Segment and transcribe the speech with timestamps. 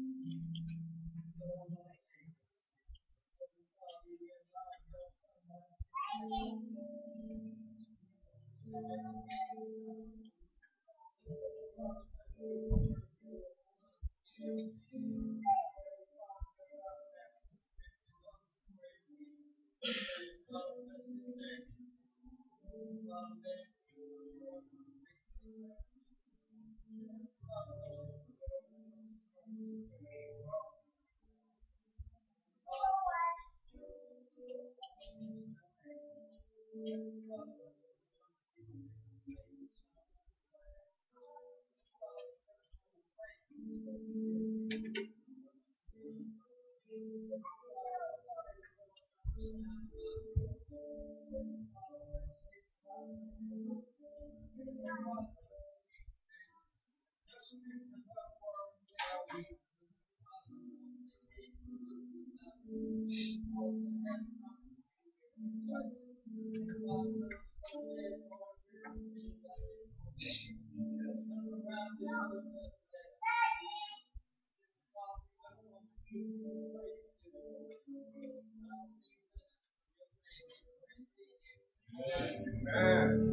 [82.01, 83.28] away.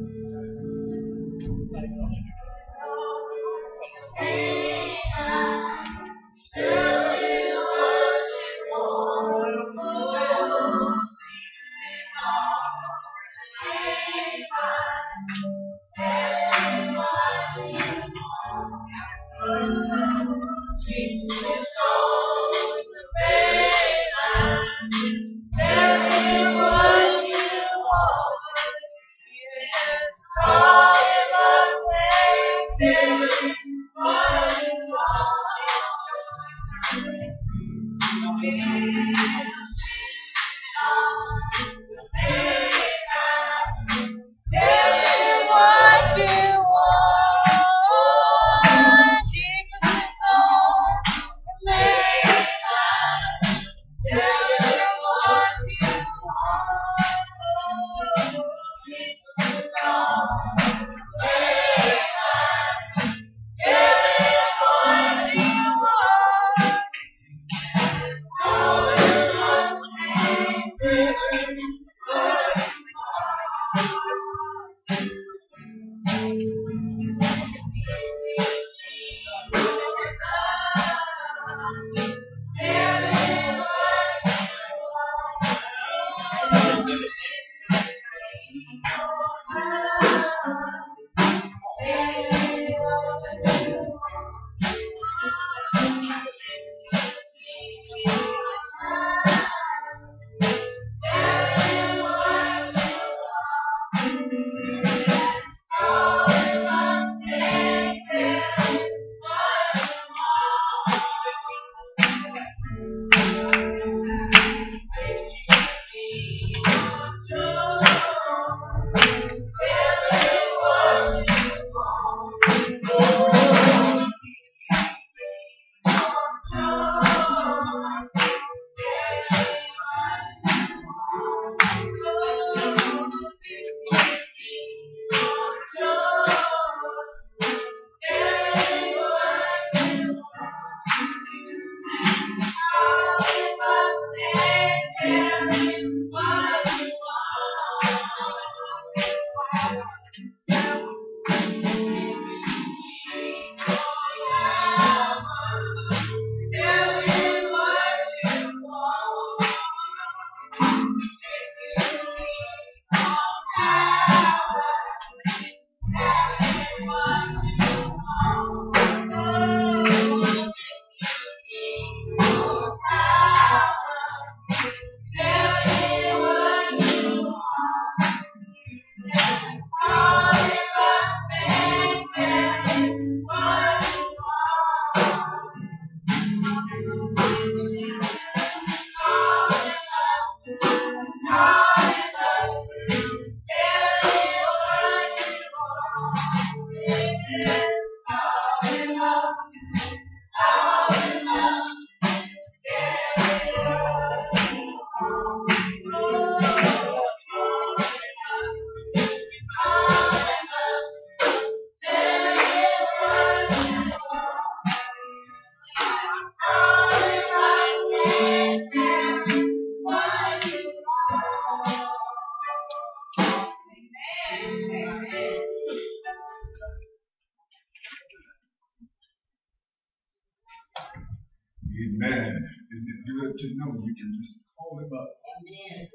[234.26, 235.12] Just call him up.
[235.38, 235.86] Amen.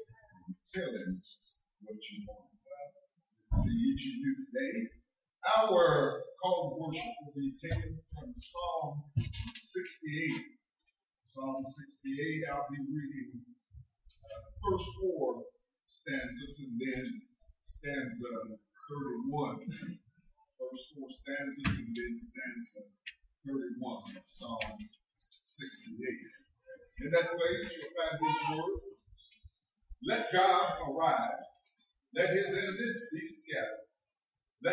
[0.71, 1.19] Tell him
[1.83, 2.47] what you want.
[3.51, 4.87] Well, see each of you today.
[5.59, 10.47] Our call to worship will be taken from Psalm 68.
[11.27, 13.50] Psalm 68, I'll be reading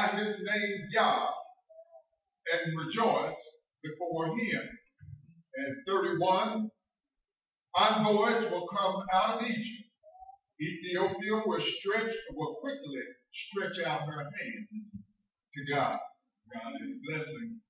[0.00, 1.26] By his name Yah,
[2.54, 3.36] and rejoice
[3.82, 4.62] before him.
[5.56, 6.70] And 31,
[7.76, 9.90] envoys will come out of Egypt.
[10.58, 13.02] Ethiopia will stretch, will quickly
[13.34, 15.98] stretch out her hand to God.
[16.54, 17.60] God is blessing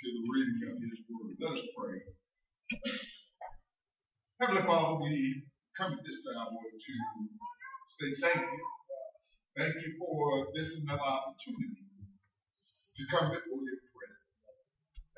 [0.00, 1.36] to the reading of his word.
[1.38, 2.00] Let us pray.
[4.40, 5.44] Heavenly Father, we
[5.76, 6.92] come to this hour to
[7.90, 8.83] say thank you.
[9.56, 11.86] Thank you for this another opportunity
[12.98, 14.32] to come before your presence.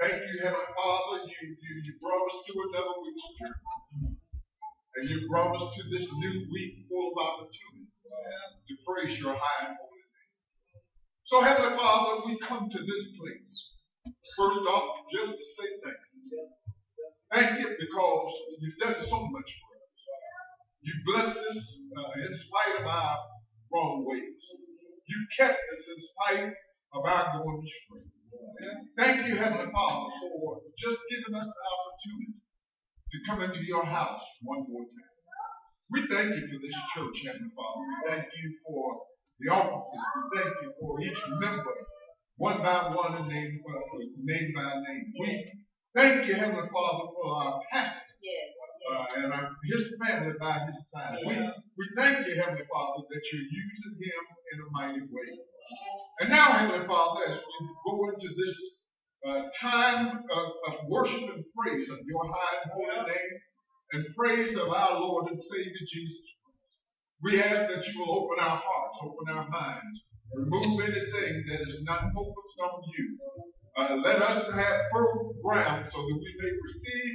[0.00, 1.24] Thank you, Heavenly Father.
[1.24, 4.16] You, you, you brought us to another week's journey.
[4.96, 7.88] And you brought us to this new week full of opportunity
[8.68, 10.32] to praise your high and holy name.
[11.24, 13.72] So, Heavenly Father, we come to this place.
[14.36, 16.48] First off, just to say thank you.
[17.32, 20.00] Thank you because you've done so much for us.
[20.82, 23.16] you blessed us uh, in spite of our
[23.72, 24.34] wrong ways.
[25.06, 26.52] You kept us in spite
[26.94, 28.04] of our going astray.
[28.98, 32.34] Thank you, Heavenly Father, for just giving us the opportunity
[33.12, 35.16] to come into your house one more time.
[35.90, 37.80] We thank you for this church, Heavenly Father.
[37.86, 39.00] We thank you for
[39.38, 40.02] the officers.
[40.16, 41.74] We thank you for each member,
[42.36, 45.12] one by one and name, by name.
[45.20, 45.52] We
[45.94, 48.02] thank you, Heavenly Father, for our pastor.
[48.22, 48.55] Yes.
[48.86, 51.18] Uh, and our, his family by his side.
[51.26, 55.30] We, we thank you, Heavenly Father, that you're using him in a mighty way.
[56.20, 58.56] And now, Heavenly Father, as we go into this
[59.26, 63.36] uh, time of, of worship and praise of your high and holy name
[63.92, 66.66] and praise of our Lord and Savior Jesus Christ,
[67.22, 70.00] we ask that you will open our hearts, open our minds,
[70.34, 73.18] remove anything that is not focused on you.
[73.76, 77.14] Uh, let us have fertile ground so that we may receive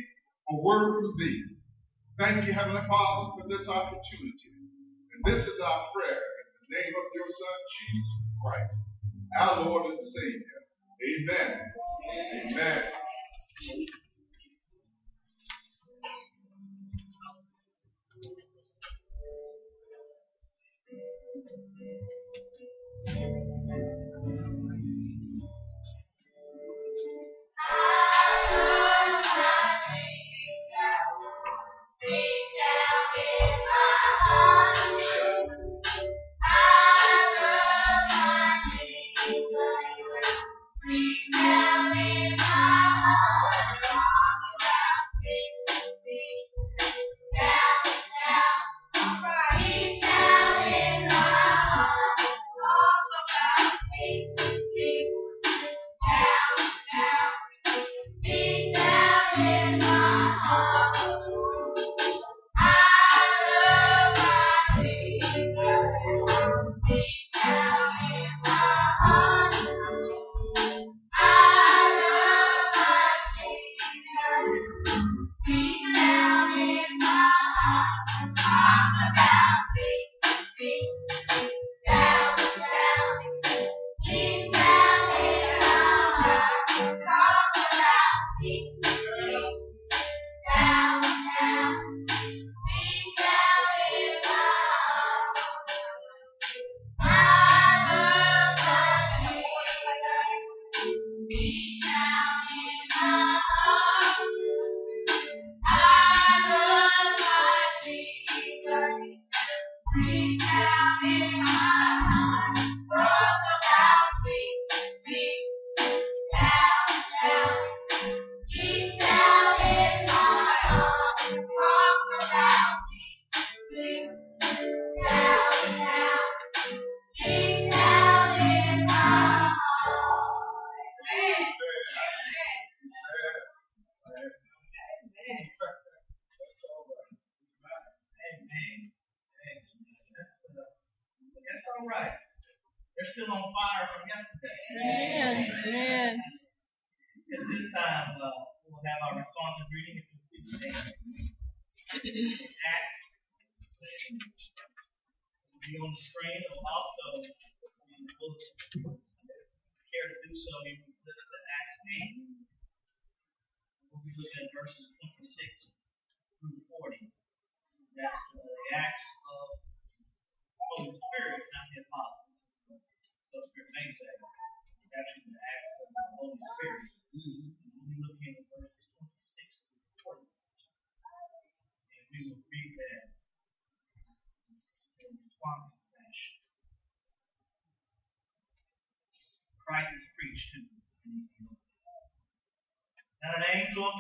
[0.52, 1.44] a word from thee.
[2.22, 4.54] Thank you, Heavenly Father, for this opportunity.
[4.54, 8.74] And this is our prayer in the name of your Son, Jesus Christ,
[9.42, 10.62] our Lord and Savior.
[11.10, 11.62] Amen.
[12.54, 12.84] Amen.
[13.58, 14.11] That's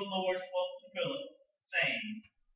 [0.01, 1.25] the Lord spoke to Philip,
[1.61, 2.05] saying,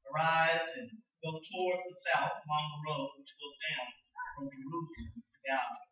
[0.09, 0.89] Arise and
[1.21, 3.87] go toward the south along the road which goes down
[4.33, 5.89] from Jerusalem to Galilee.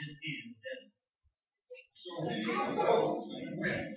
[0.00, 0.92] This is desert.
[1.92, 3.96] So he arose and went,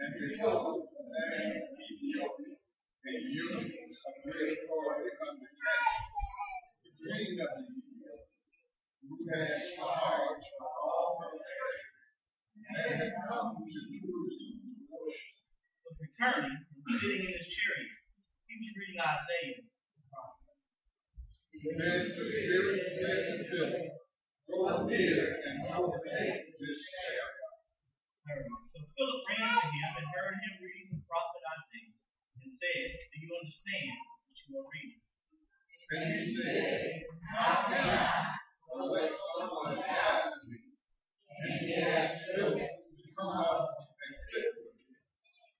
[0.00, 7.36] and behold, a man of Ethiopia, a eunuch of great authority under Candace, the queen
[7.40, 8.16] of Ethiopia,
[9.04, 11.96] who had charge of all her treasure,
[12.60, 15.36] and had come to Jerusalem to worship.
[15.82, 17.96] But returning and sitting in his chariot,
[18.46, 19.58] he was reading Isaiah.
[19.64, 20.44] the prophet.
[21.56, 23.90] Then the Spirit said to Philip,
[24.50, 27.40] Go near and overtake this chariot.
[28.30, 31.94] So Philip ran to him and heard him reading the prophet Isaiah,
[32.42, 33.94] and said, Do you understand
[34.58, 35.02] reading?
[35.90, 38.34] And he said, How can I,
[38.74, 40.58] unless someone guides me?
[41.38, 44.98] And he Philip to come up and sit with him.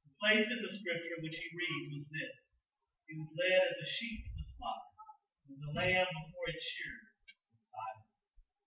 [0.06, 2.58] The place in the scripture which he read was this
[3.06, 5.06] He was led as a sheep to the slaughter,
[5.50, 7.06] and the lamb before its shearer
[7.54, 8.10] was silent.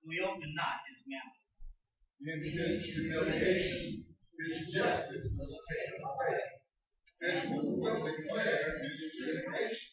[0.08, 1.40] will not his mouth.
[2.24, 4.08] In his humiliation,
[4.40, 6.40] his justice was taken away.
[7.24, 9.93] And who will declare his vindication?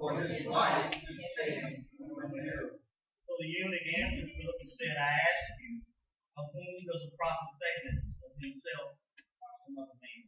[0.00, 2.82] For his life is taken from the.
[3.24, 5.80] So the eunuch answered Philip and said, I ask you,
[6.36, 7.98] of whom does the prophet say this?
[8.20, 10.22] Of himself or some other man?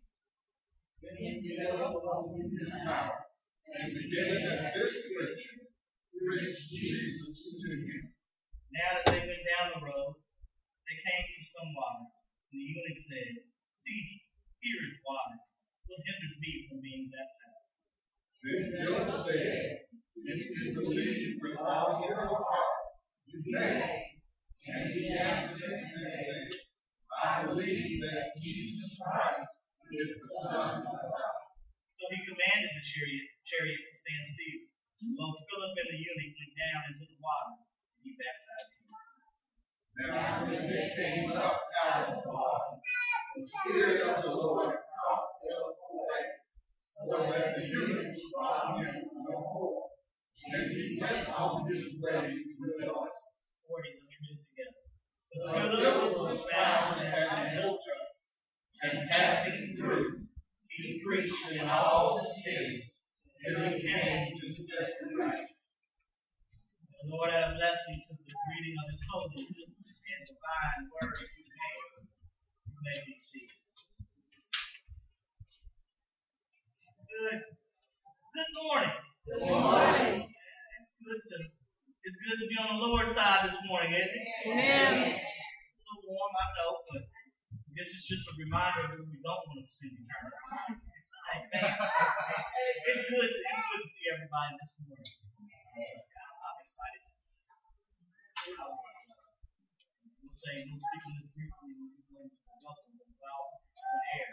[1.03, 3.21] Then he opened his mouth,
[3.69, 5.71] and beginning at this scripture,
[6.15, 8.17] preached Jesus to him.
[8.73, 10.19] Now as they went down the road,
[10.89, 12.11] they came to some water.
[12.51, 13.31] And the eunuch said,
[13.87, 14.03] See,
[14.59, 15.39] here is water.
[15.87, 17.46] What hinders me from being baptized?
[18.47, 19.91] Then Philip said,
[20.23, 22.79] If you believe with all your heart,
[23.27, 24.07] you may.
[24.71, 26.47] And he answered and said,
[27.11, 29.51] I believe that Jesus Christ
[29.91, 31.35] is the Son of God.
[31.91, 34.63] So he commanded the chariot, chariot to stand still.
[35.19, 38.87] While Philip and the eunuch went down into the water, and he baptized him.
[40.07, 45.27] Now when they came up out of the water, the Spirit of the Lord caught
[45.43, 45.76] Philip
[47.05, 48.95] so that the eunuch saw him
[49.29, 49.83] no more.
[50.53, 53.27] And he went on his way rejoicing.
[53.69, 54.83] 40, let me read it together.
[55.37, 58.13] But But Philip was found at Azotus,
[58.83, 60.23] and passing through,
[60.69, 63.03] he preached in all the cities
[63.45, 65.47] till he came to Caesarea.
[67.03, 71.17] The Lord have blessed you to the reading of his holy and divine word.
[72.67, 73.66] You may be seated.
[77.17, 77.41] Good.
[77.49, 78.93] Good morning.
[79.25, 80.29] Good morning.
[80.29, 81.37] It's good to
[82.05, 84.29] it's good to be on the lower side this morning, isn't it?
[84.53, 85.17] Amen.
[85.17, 87.09] It's a little warm, I know, but
[87.73, 90.77] this is just a reminder that we don't want to see return.
[92.85, 93.25] It's good.
[93.33, 95.09] It's good to see everybody this morning.
[95.09, 97.01] I'm excited.
[100.21, 101.81] We'll say we'll speak briefly.
[101.81, 104.29] We'll be going to welcome them while on air.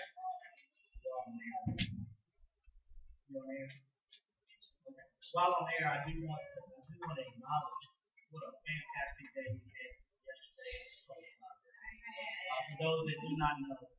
[3.34, 3.50] On air.
[3.50, 3.65] On air.
[3.65, 5.10] Okay.
[5.34, 7.86] While on air, I do want to I do want to acknowledge
[8.30, 9.89] what a fantastic day we had
[10.22, 10.86] yesterday.
[11.10, 13.89] Uh, for those that do not know,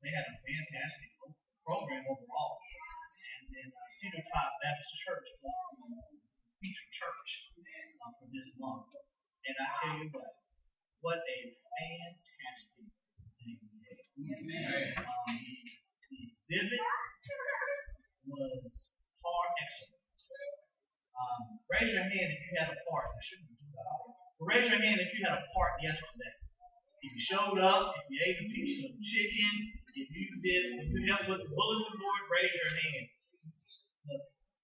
[0.00, 1.12] they had a fantastic
[1.60, 2.56] program overall.
[2.56, 5.92] And then uh, Cedar Top Baptist Church was the
[6.56, 7.52] featured church
[8.00, 8.96] uh, for this month.
[9.44, 10.40] And I tell you what,
[11.04, 12.88] what a fantastic
[13.36, 15.04] thing we had.
[15.04, 15.36] Um,
[16.08, 16.80] the exhibit
[18.26, 20.22] was par excellence.
[21.12, 23.06] Um, raise your hand if you had a part.
[23.10, 23.98] I shouldn't do that.
[24.42, 26.34] Raise your hand if you had a part yesterday.
[27.02, 29.52] If you showed up, if you ate a piece of chicken,
[29.94, 33.06] if you did, if you helped with the bulletin board, raise your hand.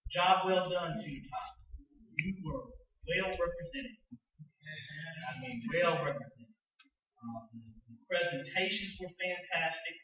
[0.08, 1.48] Job well done, Cedar Top.
[2.16, 3.98] You were well represented.
[5.28, 6.56] I mean, well represented.
[7.20, 7.44] Um,
[8.08, 9.96] presentations were fantastic.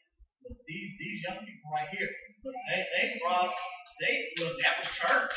[0.45, 2.09] Look, these these young people right here,
[2.45, 3.53] they they brought
[4.01, 5.35] they look that was church.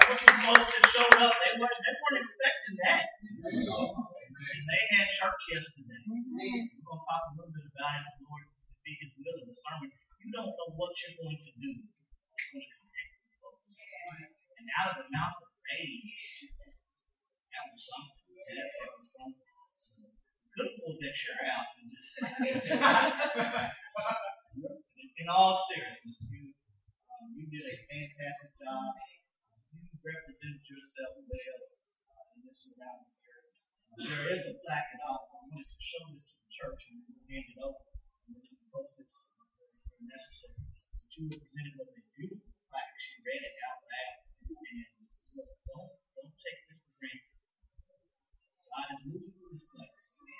[0.00, 1.34] That was some folks that showed up.
[1.44, 3.04] They weren't they weren't expecting that.
[3.04, 6.00] And they had church yesterday.
[6.08, 8.16] We're gonna talk a little bit about it.
[8.16, 9.90] The Lord to be His will in the sermon.
[10.24, 11.70] You don't know what you're going to do.
[11.84, 13.76] It's going to connect with folks.
[14.56, 16.48] And out of the mouth of babes,
[17.52, 18.24] that was something.
[18.48, 19.53] That, that was something.
[20.54, 22.14] Could pulled that shirt out and just.
[24.54, 26.54] in, in all seriousness, you
[27.10, 28.94] um, you did a fantastic job.
[29.74, 31.60] You represented yourself well
[32.06, 33.50] uh, in this surrounding area.
[33.98, 35.26] There is a plaque and all.
[35.26, 37.82] I wanted to show this to the church and hand it over.
[38.30, 39.26] And then folks that's
[40.06, 40.54] necessary.
[40.58, 42.94] But you presented with a beautiful plaque.
[43.02, 44.18] She read it out loud.
[44.54, 44.86] And
[45.34, 47.34] look, don't don't take this for granted.
[48.66, 49.93] God is moving through this place.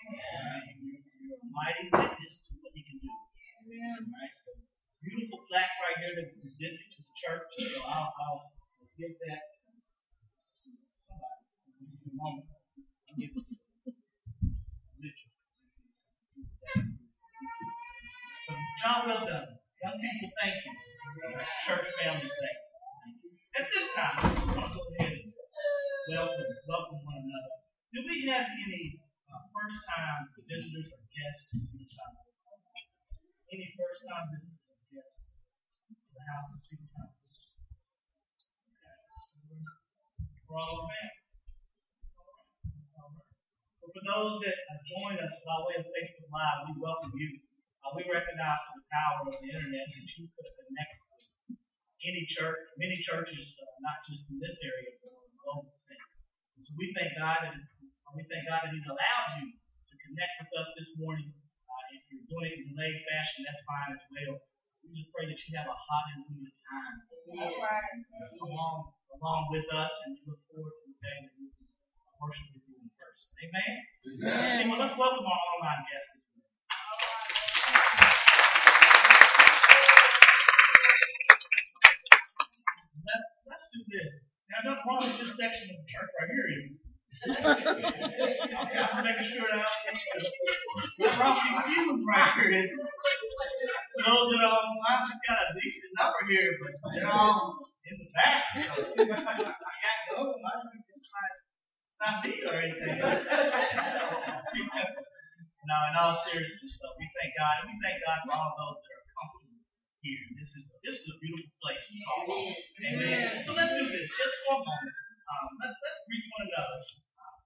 [0.04, 3.08] Mighty witness to what He can do.
[3.08, 4.52] Alright, so
[5.00, 7.48] beautiful plaque right here that was presented to the church.
[7.72, 8.52] So I'll, I'll
[9.00, 10.84] give that to somebody.
[11.80, 12.46] Just a moment.
[13.08, 13.54] I'll give it to
[15.00, 15.32] Mitchell.
[18.44, 18.52] So,
[18.84, 19.48] job well done.
[19.80, 20.72] Young people, thank you.
[21.64, 23.32] Church family, thank you.
[23.56, 25.32] At this time, I want to go ahead and
[26.12, 27.54] welcome, welcome one another.
[27.92, 29.00] Do we have any
[29.35, 32.14] uh, first time visitors or guests to Cedar Top?
[33.51, 37.11] Any first time visitors or guests to the house of Cedar Top?
[40.47, 41.18] We're all a family.
[43.83, 47.42] But for those that uh, join us by way of Facebook Live, we welcome you.
[47.83, 51.59] Uh, we recognize the power of the internet that you could connect with
[52.07, 56.14] any church, many churches, uh, not just in this area, but on the global sense.
[56.62, 57.61] So we thank God and
[58.12, 61.32] we thank God that He's allowed you to connect with us this morning.
[61.64, 64.36] Uh, if you're doing it in delayed fashion, that's fine as well.
[64.84, 66.96] We just pray that you have a hot and hallelujah time
[68.44, 71.64] along, along with us, and we look forward to the day that we can
[72.20, 73.32] worship with you in person.
[73.48, 73.72] Amen.
[74.04, 74.28] Amen.
[74.28, 76.52] Okay, well, let's welcome our online guests this morning.
[83.00, 84.08] Let's, let's do this.
[84.52, 86.46] Now, nothing wrong with this section of the church right here.
[86.60, 86.84] Is it?
[86.84, 86.84] okay, I'm
[89.04, 89.64] making sure that
[91.18, 92.52] roughly skewed right here.
[92.52, 92.70] Is
[94.04, 94.60] those that are
[95.08, 97.56] we've got a decent number here, but they're all
[97.88, 98.44] in the back.
[98.52, 100.34] So I got to go.
[100.34, 101.08] I think it's
[102.00, 102.98] not, me or anything.
[105.64, 108.92] no, in all seriousness, though, we thank God, we thank God for all those that
[109.00, 109.64] are comfortable
[110.04, 110.20] here.
[110.37, 111.84] This is this is a beautiful place.
[112.84, 113.40] Amen.
[113.48, 114.96] So let's do this just for a moment.
[115.24, 116.76] Um, let's let's greet one another.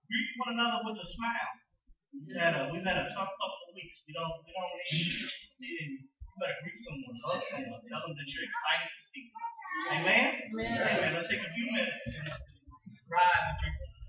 [0.09, 1.53] Uh, greet one another with a smile.
[2.17, 4.01] We've had a we've had a tough couple of weeks.
[4.09, 5.05] We don't we don't need,
[5.61, 6.01] need any.
[6.01, 9.37] You better greet someone, love someone, tell them that you're excited to see them.
[10.01, 10.49] Amen.
[10.49, 10.81] Amen.
[10.81, 11.13] Amen.
[11.13, 12.25] Let's take a few minutes and
[13.13, 14.09] ride and greet one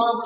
[0.00, 0.24] Thank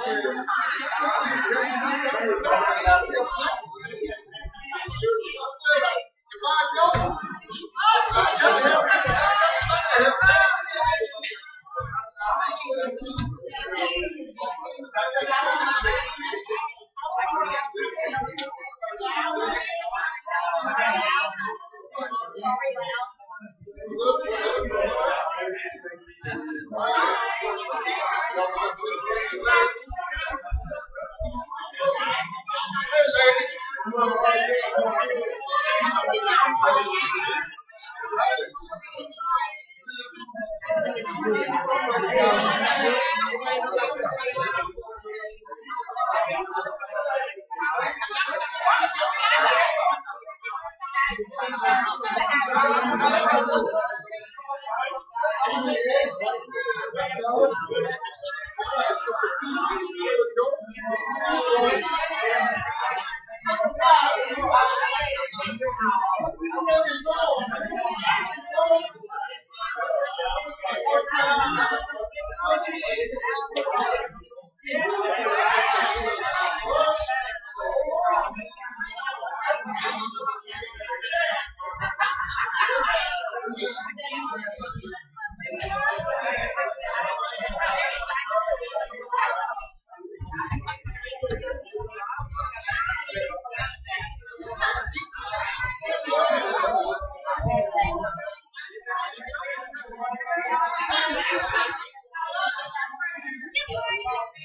[104.05, 104.44] you.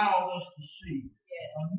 [0.00, 1.10] That allowed us to see.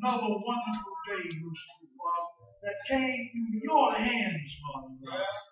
[0.02, 5.42] Another wonderful day, merciful Father, that came through your hands, Father God.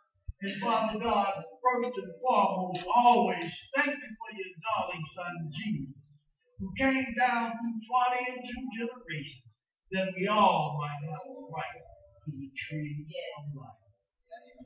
[0.42, 6.24] And Father God, first and foremost, always thank you for your darling son Jesus,
[6.58, 7.78] who came down through
[8.24, 9.52] 20 and two generations,
[9.92, 11.82] that we all might have a right
[12.24, 13.06] to the tree
[13.38, 13.80] of life.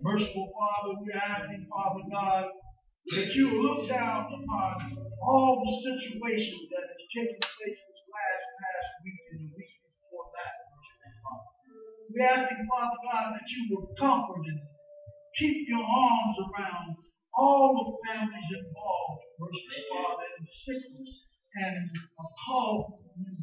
[0.01, 2.51] Merciful Father, we ask you, Father God,
[3.07, 8.91] that you look down upon all the situations that has taken place this last past
[9.05, 10.57] week and the week before that.
[12.15, 14.61] We ask you, Father God, that you will comfort and
[15.37, 16.97] keep your arms around
[17.37, 21.11] all the families involved, merciful Father, in sickness
[21.57, 23.37] and a call from you,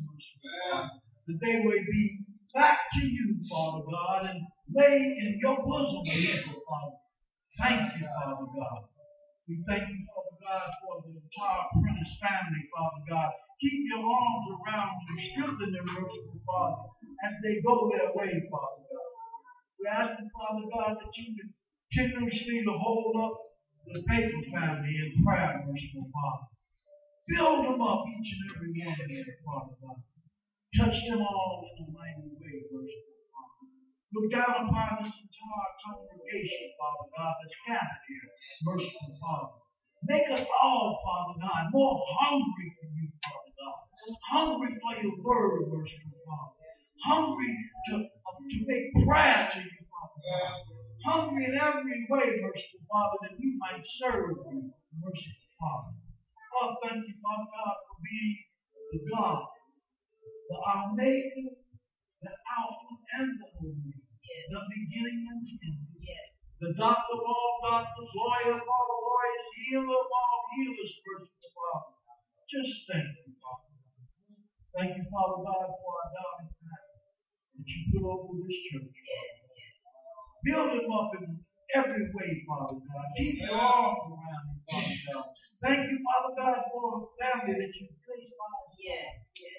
[0.71, 0.89] Father,
[1.27, 4.41] that they may be back to you, Father God, and
[4.73, 6.97] lay in your bosom, Father.
[7.59, 8.90] Thank you, Father God.
[9.51, 13.31] We thank you, Father God, for the entire Prentice family, Father God.
[13.59, 16.87] Keep your arms around them, strengthen them, merciful Father,
[17.27, 19.11] as they go their way, Father God.
[19.75, 21.35] We ask you, Father God, that you
[21.91, 23.35] continuously to hold up
[23.91, 26.47] the Baker family in prayer, merciful Father.
[27.27, 29.99] Build them up, each and every one of them, Father God.
[30.79, 32.30] Touch them all in the mighty.
[34.13, 38.27] Look down upon this entire congregation, Father God, that's gathered here,
[38.67, 39.55] merciful Father.
[40.03, 43.79] Make us all, Father God, more hungry for you, Father God.
[44.27, 46.59] Hungry for your word, merciful Father.
[47.07, 47.53] Hungry
[47.87, 50.59] to, to make prayer to you, Father God.
[51.05, 55.95] Hungry in every way, merciful Father, that we might serve you, merciful Father.
[56.59, 58.37] Oh, thank you, Father God, for being
[58.91, 59.45] the God,
[60.49, 61.55] the Omega,
[62.21, 64.00] the Alpha and the Omega,
[64.51, 66.31] the beginning and the end.
[66.61, 71.95] The doctor of all doctors, lawyer of all lawyers, healer of all healers, merciful Father.
[72.45, 73.65] Just thank you, Father.
[73.65, 73.81] God.
[74.77, 77.01] Thank you, Father God, for our darling pastor
[77.57, 78.93] that you put over this church.
[80.45, 81.41] Build him up in
[81.75, 83.07] every way, Father God.
[83.17, 85.27] Keep your arms around him, Father God.
[85.65, 88.73] Thank you, Father God, for the family that you placed by us.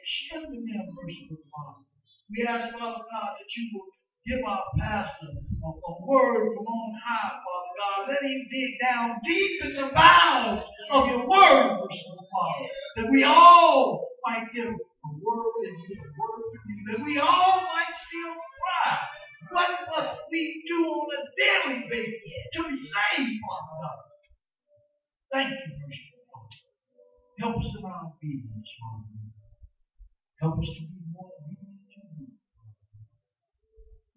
[0.07, 1.87] Strengthen them, merciful Father.
[2.31, 3.91] We ask, Father God, that you will
[4.27, 8.09] give our pastor a, a word from on high, Father God.
[8.09, 12.69] Let him dig down deep in the bowels of your word, merciful Father.
[12.97, 16.93] That we all might get a word and get a word from you.
[16.93, 18.99] That we all might still cry.
[19.51, 22.23] What must we do on a daily basis
[22.55, 23.99] to be saved, Father God?
[25.33, 26.57] Thank you, merciful Father.
[27.41, 29.05] Help us in our obedience, Father.
[30.41, 31.02] Help us to be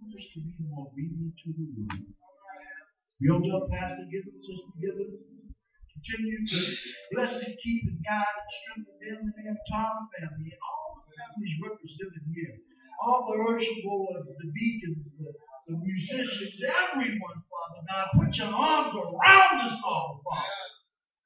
[0.06, 2.14] To be more obedient to the word.
[3.18, 5.18] Build up Pastor Gibbons, Sister Gibbons.
[5.98, 6.60] Continue to
[7.10, 11.10] bless and keep and guide and strengthen them and their entire family and all the
[11.10, 12.54] families represented here.
[13.02, 15.34] All the worship boards, the deacons, the,
[15.74, 20.70] the musicians, everyone, Father God, put your arms around us all, Father.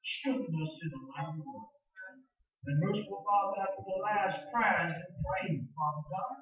[0.00, 1.68] Strengthen us in a mighty way.
[2.64, 6.36] And merciful Father, after the last prayer been prayed, Father God,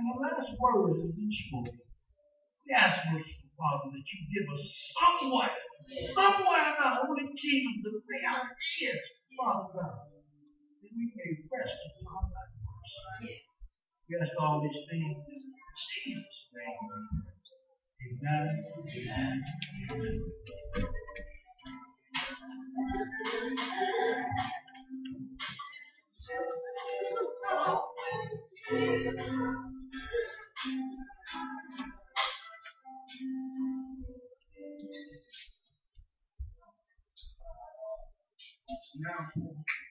[0.00, 1.76] and the last word has been spoken,
[2.64, 4.64] we ask, merciful Father, that you give us
[4.96, 5.52] somewhere,
[6.16, 10.08] somewhere in our holy kingdom to lay our heads, Father God,
[10.80, 13.44] that we may rest upon thy mercy.
[14.08, 15.52] We ask all these things in
[15.84, 16.80] Jesus' name.
[18.08, 18.64] Amen.
[18.88, 19.36] Amen.
[28.72, 29.79] Amen.
[30.62, 30.72] It's
[38.98, 39.24] now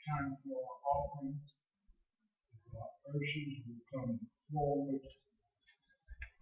[0.06, 1.42] time for our offering.
[2.76, 4.20] Our ushers will come
[4.54, 5.02] forward.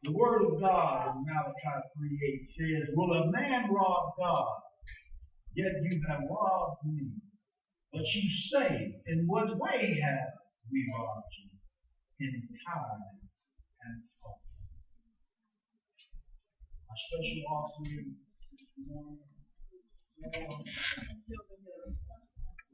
[0.03, 4.59] The word of God in Malachi 3 8 says, Will a man rob God?
[5.55, 7.11] Yet you have robbed me.
[7.93, 10.33] But you say, In what way have
[10.69, 12.27] we robbed you?
[12.27, 13.27] In tithes
[13.83, 14.01] and
[16.97, 18.15] special offering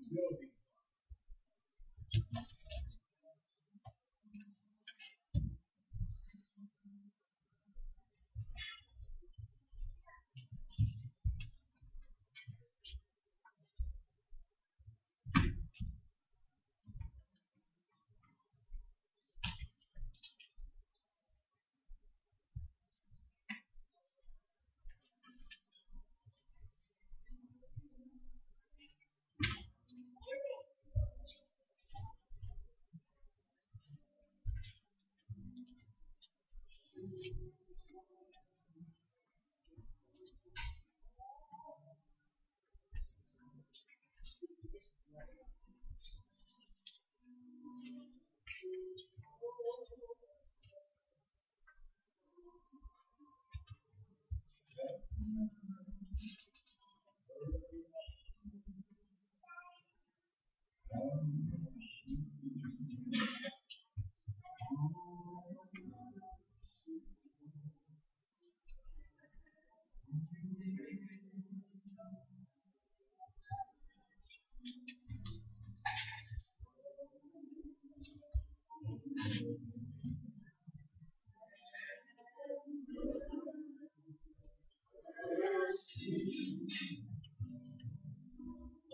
[0.10, 0.50] building.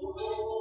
[0.01, 0.58] Oh,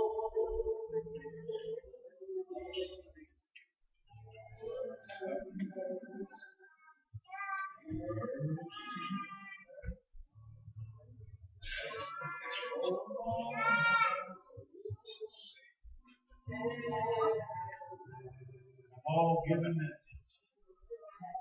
[19.07, 19.99] All given that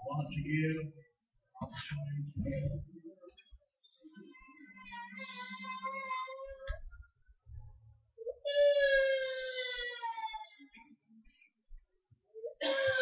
[0.10, 0.94] want to give.
[12.68, 12.76] you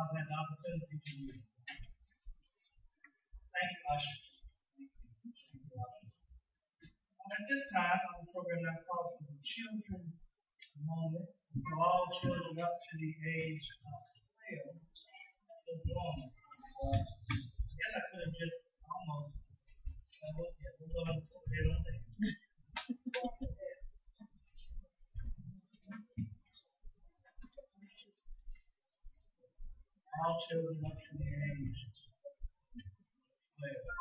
[0.00, 1.16] The opportunity to
[3.52, 4.16] thank you, Usher.
[7.20, 10.16] And at this time, on this program, I call for the children's
[10.88, 11.28] moment.
[11.52, 13.92] So all children up to the age of
[14.72, 14.80] 12
[15.68, 16.32] is normal.
[16.32, 17.04] So, I
[17.76, 18.56] guess I could have just
[18.88, 22.00] almost, uh, well, yeah, we'll go and put it on there.
[30.20, 31.96] all children up to the age of
[33.56, 34.00] 12.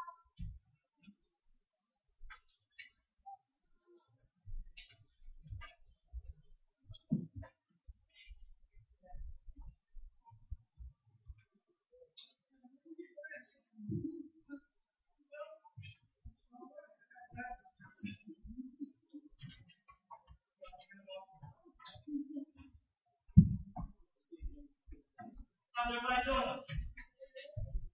[25.79, 26.59] How's everybody doing?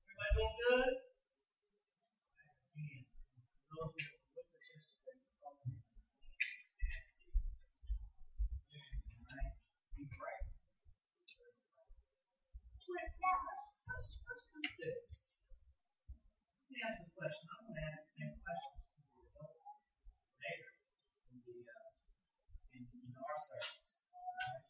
[0.10, 1.06] Everybody doing good?
[16.66, 17.48] Let me ask a question.
[17.48, 18.76] I'm going to ask the same question
[20.44, 20.72] later
[21.32, 21.96] in the uh,
[22.76, 24.04] in, in our service.
[24.12, 24.62] Alright?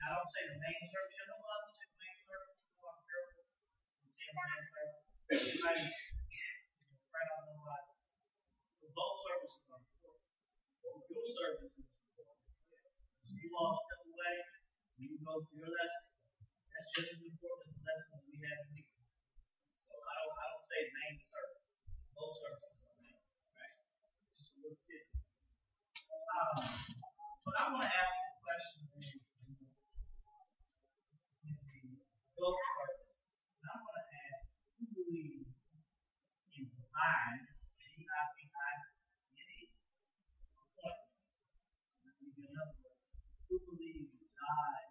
[0.00, 1.12] Now, I don't say the main service.
[1.18, 1.60] You know what?
[1.74, 2.56] The main service.
[2.64, 3.44] You know, I'm careful.
[4.00, 5.49] You say the main service.
[5.60, 5.92] Anybody,
[7.12, 7.88] right on the line.
[8.96, 10.24] Both services are important.
[10.88, 12.48] Your services is important.
[13.44, 14.36] You all step away.
[15.04, 16.16] You go through your lesson.
[16.64, 18.64] That's just as important as the lesson that we have.
[19.76, 21.74] So I don't, I don't say main service.
[22.16, 23.20] Both services are main,
[23.52, 23.76] right?
[24.32, 25.04] It's just a little tip.
[26.08, 26.56] Um,
[27.44, 29.04] but I want to ask you a question in,
[29.44, 29.68] in, the,
[31.52, 33.28] in the adult service.
[33.60, 34.40] And I want to ask
[34.80, 35.50] who believes
[37.00, 37.40] in divine,
[37.80, 39.60] D-I-V-I-N-E,
[40.60, 41.32] appointments?
[43.48, 44.84] Who believes God?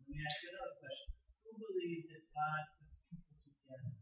[0.00, 1.12] Let me ask you another question.
[1.44, 3.92] Who believes that God puts people together?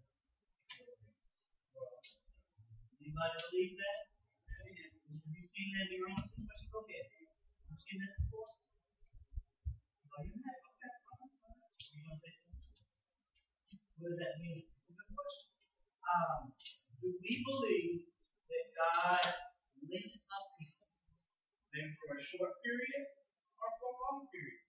[3.02, 4.00] Anybody believe that?
[4.46, 5.86] Have you seen that.
[5.90, 5.98] Have
[7.70, 8.54] you seen that before?
[10.22, 10.62] You have?
[10.78, 10.94] Okay.
[11.96, 12.45] You want to say something?
[13.96, 14.60] What does that mean?
[14.76, 15.48] It's a good question.
[16.04, 16.52] Um,
[17.00, 18.04] do we believe
[18.52, 19.24] that God
[19.88, 20.92] links up people,
[21.72, 23.04] maybe for a short period
[23.56, 24.60] or for a long period?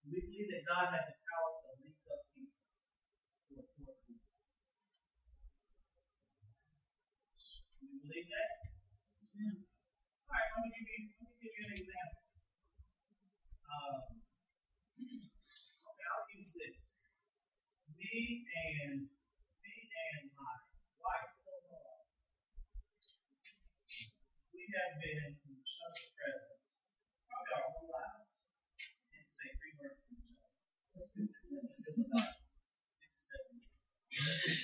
[0.00, 2.56] Do we believe that God has the power to link up people
[3.52, 4.64] for important reasons?
[7.76, 8.52] Do you believe that?
[9.36, 9.60] Yeah.
[10.24, 12.24] All right, let me give you, let me give you an example.
[13.68, 14.00] Um,
[15.04, 16.96] okay, I'll use this.
[18.08, 20.54] Me and me and my
[20.96, 21.28] wife,
[24.48, 26.64] we have been in each other's presence
[27.28, 28.24] probably our whole lives.
[29.12, 30.56] Didn't say three words to each other.
[32.88, 34.56] Six or seven years.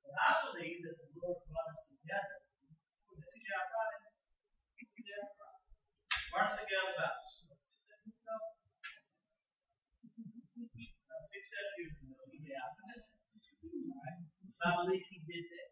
[0.00, 2.38] But I believe that the Lord brought us together.
[6.32, 6.48] About what,
[7.60, 8.36] six, seven years ago.
[11.04, 13.30] About six, seven years ago, he did Fridays.
[13.94, 14.26] Right?
[14.58, 15.70] I believe he did that,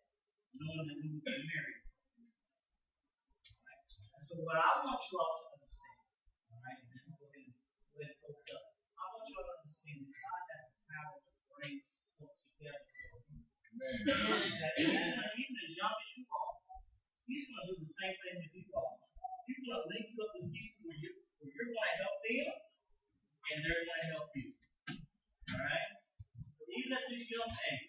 [0.55, 1.83] knowing that we would be married.
[3.67, 3.83] Right?
[4.15, 5.99] And so what I want you all to understand,
[6.55, 7.59] all right, and then we're going to
[7.91, 8.63] go ahead and focus up.
[8.95, 11.75] I want you all to understand that God has the power to bring
[12.15, 13.51] folks together for a reason.
[13.67, 14.07] Amen.
[14.87, 16.55] Even as young as you are,
[17.27, 18.95] He's going to do the same thing that you are.
[19.51, 21.11] He's going to link you up with people where, you,
[21.43, 22.55] where you're going to help them
[23.51, 24.56] and they're going to help you.
[25.57, 25.93] All right?
[26.37, 27.89] So even at this young age,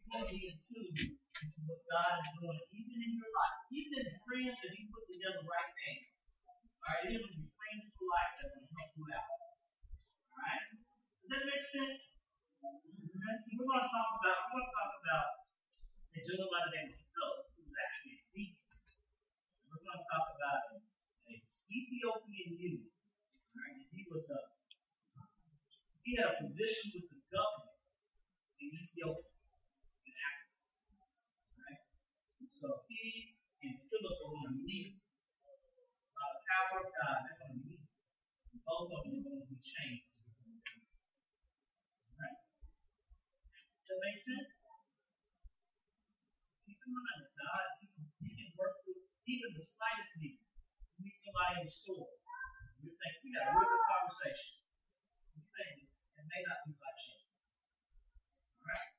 [0.00, 3.92] you're going to key into, into what God is doing, even in your life, even
[4.00, 6.00] in the friends that He's put together the right now.
[6.84, 9.32] All right, even your friends for life that will help you out.
[10.32, 12.00] All right, does that make sense?
[12.64, 13.56] Mm-hmm.
[13.56, 15.28] We're going to talk about we're going to talk about
[16.16, 18.64] a gentleman by the name of Philip, who was actually a deacon.
[19.68, 20.60] We're going to talk about
[21.28, 21.36] an
[21.68, 22.88] Ethiopian youth.
[22.88, 24.53] All right, and he was a
[26.04, 27.80] he had a position with the government
[28.60, 29.24] in Ethiopia,
[30.04, 30.60] in Africa.
[31.56, 31.80] Right?
[32.44, 33.32] And so he
[33.64, 35.00] and Philip are going to meet
[35.40, 35.56] uh,
[36.12, 37.08] by the power of God.
[37.08, 37.84] Uh, they're going to meet.
[38.52, 40.12] And both of them are going to be changed.
[42.20, 42.38] Right?
[43.80, 44.48] Does that make sense?
[46.68, 50.36] Keep in mind, God, he can, he can work with even the slightest need.
[50.36, 52.12] You meet somebody in the store.
[52.84, 54.63] You think, we got a real good conversation.
[56.34, 57.30] May not be by chance.
[58.58, 58.90] Alright?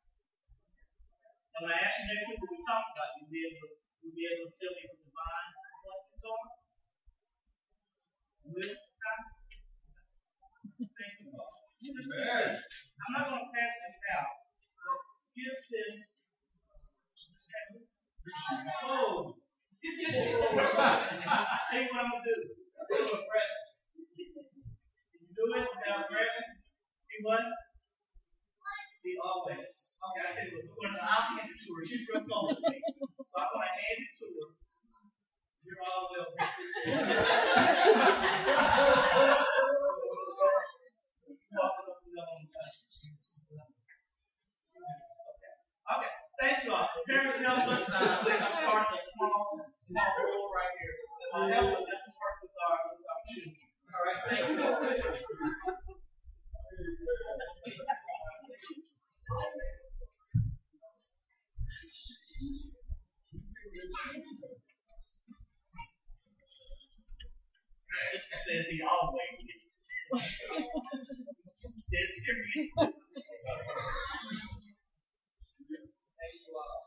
[1.52, 3.76] So when I ask you next week what we talk about, you'll be able to,
[3.76, 6.48] you'll be able to tell me what divine appointments are?
[8.56, 8.72] Will?
[10.80, 11.60] Thank you, Lord.
[11.84, 12.56] You just do this.
[13.04, 14.32] I'm not going to pass this out,
[14.80, 14.96] but
[15.36, 16.24] give this.
[18.88, 19.36] Oh,
[19.84, 20.24] give this.
[20.24, 22.36] Tell you what I'm going to do.
[22.80, 23.52] I'm going to press.
[23.92, 26.64] Can you do it without grabbing?
[27.24, 27.40] What?
[29.04, 29.62] Be always.
[29.62, 31.86] Okay, I said, we're going to, I'll hand it to her.
[31.86, 32.78] She's real to me.
[32.98, 34.28] So I'm going to hand it to.
[35.66, 36.42] You're all welcome.
[45.86, 46.12] Okay,
[46.42, 46.90] thank you all.
[47.08, 47.86] Parents, help us.
[47.90, 50.98] Uh, I think I'm starting a small, small role right here.
[51.34, 53.70] Uh, help us as we work with our, with our children.
[53.94, 54.66] All right, thank you.
[68.12, 69.66] This says he always gets
[71.92, 72.70] Dead serious.
[76.16, 76.82] Thanks a lot.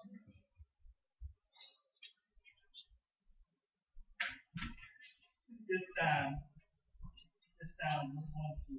[5.68, 6.32] This time,
[7.60, 8.74] this time we're going to,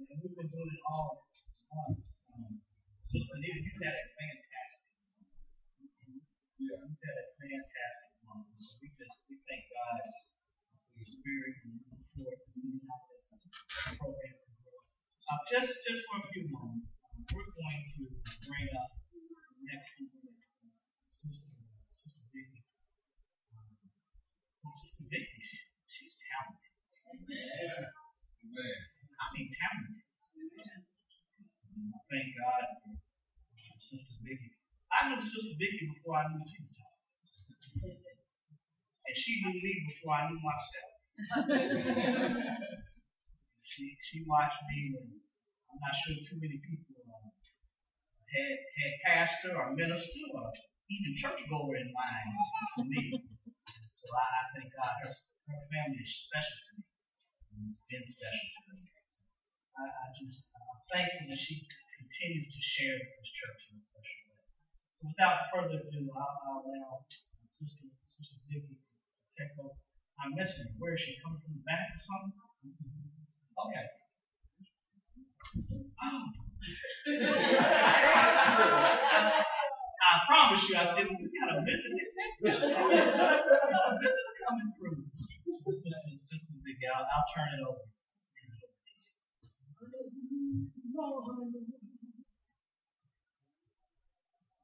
[0.00, 1.30] and we've been doing it all
[1.70, 2.02] month.
[2.34, 2.58] Um,
[3.06, 4.90] Sister Anita, you had a fantastic.
[6.58, 6.82] Yeah.
[6.82, 8.50] You had a fantastic month.
[8.58, 10.02] So we just we thank God
[10.90, 13.38] for your spirit and we look forward to seeing how this
[13.98, 14.82] program can grow.
[15.30, 18.02] Uh, just just for a few moments, um, we're going to
[18.46, 20.58] bring up the next few minutes.
[20.58, 21.54] Uh, Sister
[21.90, 22.66] Sister Vicky.
[23.54, 23.70] Um,
[24.62, 26.74] well, Sister Vicky, she, she's talented.
[27.20, 27.86] Amen.
[29.20, 30.00] I mean talented.
[30.50, 32.96] And I thank God for
[33.78, 34.50] Sister Vicky.
[34.90, 35.54] I knew Sister
[36.38, 38.18] Vicky before I knew she was talented.
[39.06, 40.92] And she knew me before I knew myself.
[43.70, 45.10] she she watched me and
[45.70, 47.30] I'm not sure too many people uh,
[48.30, 50.50] had had pastor or minister or
[50.90, 52.30] even churchgoer in mind
[52.74, 53.22] for me.
[53.94, 56.84] So I, I thank God her, her family is special to me.
[57.54, 58.82] And it's been special to us.
[59.06, 59.22] So
[59.78, 61.62] I, I just uh, thankful that she
[61.94, 64.42] continues to share with this church in a special way.
[64.50, 67.04] So without further ado, I'll, I'll allow
[67.48, 69.76] Sister Sister Vicky to, to take over.
[70.20, 70.76] I'm missing her.
[70.76, 71.16] Where is she?
[71.24, 72.36] Coming from the back or something?
[73.56, 73.86] Okay.
[76.00, 76.28] Oh.
[80.00, 81.96] I promise you, I said, we got a visitor.
[82.44, 85.00] a visitor coming through.
[85.70, 87.80] Sister, Sister Vicky, I'll, I'll turn it over.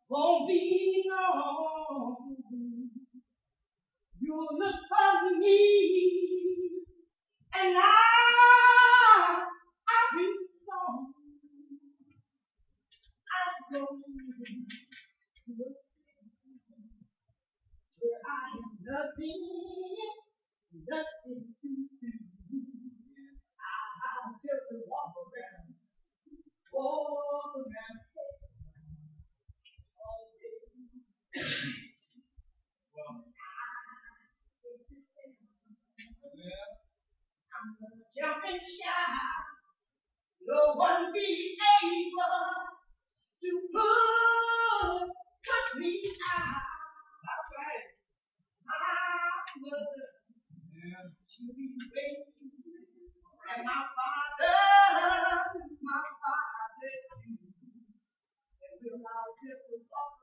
[0.08, 2.16] Won't be long.
[4.20, 6.82] You'll look for me,
[7.54, 9.42] and I,
[9.88, 10.26] I'll be
[10.70, 11.12] gone.
[13.72, 13.86] To a
[18.00, 19.42] where I have nothing,
[20.88, 22.08] nothing to do.
[23.58, 25.74] I'll just walk around,
[26.72, 28.05] walk around
[38.16, 39.44] jumping shot.
[40.48, 42.48] No one be able
[43.42, 45.08] to put,
[45.44, 46.00] put me
[46.32, 46.64] out.
[47.28, 47.84] All right.
[48.64, 48.80] My
[49.60, 50.08] mother,
[50.72, 51.12] yeah.
[51.20, 52.24] she be waiting.
[53.52, 54.56] And my father,
[55.82, 57.36] my father too.
[58.64, 59.60] And we'll all just
[59.92, 60.15] walk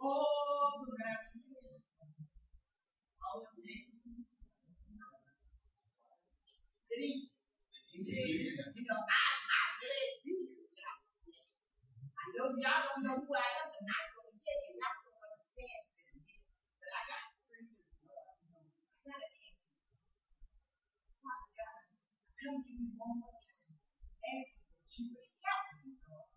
[0.00, 1.20] all of them.
[6.90, 7.30] Did he?
[7.94, 9.64] You know, I, I
[10.24, 10.38] you.
[12.14, 14.98] I know y'all don't know who I am, but I'm going to tell you, y'all
[15.02, 15.82] don't understand.
[16.78, 18.14] But I got to pray to the.
[18.14, 19.70] I got to ask you.
[21.22, 23.74] Father God, I come to you one more time,
[24.22, 24.46] that
[24.98, 25.06] you
[25.42, 26.30] help me, Lord.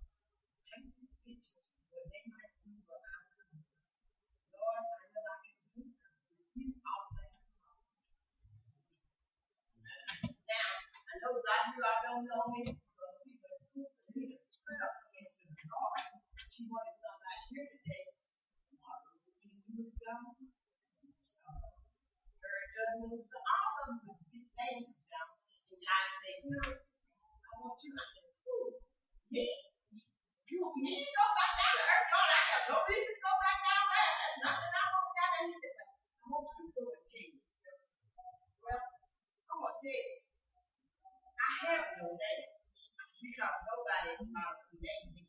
[0.67, 4.57] Paint this picture where they might see where I'm coming from.
[4.57, 8.01] Lord, I know I can do this with you all things are possible.
[10.47, 10.71] Now,
[11.21, 12.65] I lot of you all don't know me,
[12.97, 14.89] but Sister Leah's prayer
[15.21, 16.01] into the Lord.
[16.49, 18.05] She wanted somebody here today.
[18.81, 20.33] Martin Luther King was gone.
[20.33, 21.77] Uh,
[22.41, 23.21] Harriet Tubman was.
[23.37, 25.37] All of were big names gone.
[25.69, 27.93] And God said, you know, I want you.
[27.93, 28.81] I said, who?
[29.29, 29.45] Me?
[30.49, 30.57] You
[31.05, 31.85] to go back down to
[32.33, 34.13] I have no reason to go back down there.
[34.25, 35.53] There's nothing I want down there.
[35.53, 37.37] He I you to go and you.
[38.65, 38.81] Well,
[39.53, 40.30] I'm going to you.
[41.51, 42.47] I have no name
[43.19, 45.27] because nobody bothered to name me.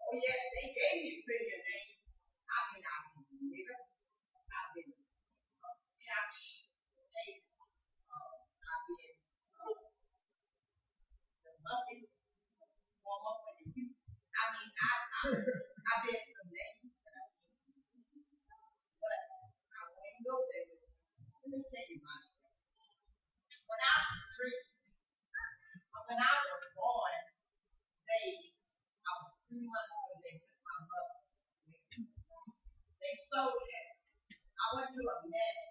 [0.00, 2.00] Oh yes, they gave me plenty of names.
[2.48, 3.80] I mean, I've been nigger.
[4.48, 4.96] I've been
[5.60, 5.76] uh,
[6.08, 7.52] couch potato.
[8.08, 8.32] Uh,
[8.64, 9.12] I've been
[9.60, 9.76] uh,
[11.44, 12.08] the bucket
[13.04, 14.00] warm up when you eat.
[14.40, 15.28] I mean, I, I,
[15.92, 18.24] I've been some names that I've been.
[19.04, 19.20] But
[19.76, 20.96] I won't go there with.
[21.44, 22.56] Let me tell you my story.
[23.68, 24.77] When I was three,
[26.08, 27.20] when I was born,
[28.08, 28.32] they,
[29.04, 31.20] I was three months when they took my mother.
[32.96, 33.86] They sold her.
[34.32, 35.70] I went to a medic,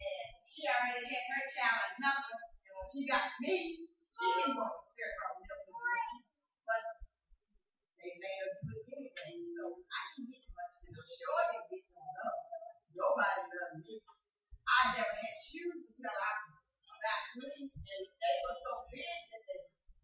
[0.00, 2.40] and she already had her child another.
[2.40, 3.84] And when she got me,
[4.16, 6.24] she didn't want to share her milk with me,
[6.64, 6.84] but
[8.00, 9.44] they made her good anyway.
[9.44, 12.40] So I didn't get much, and I'm sure they get no love.
[12.96, 13.96] Nobody loved me.
[14.64, 16.59] I never had shoes until I was
[17.00, 19.60] about three, and they were so big that they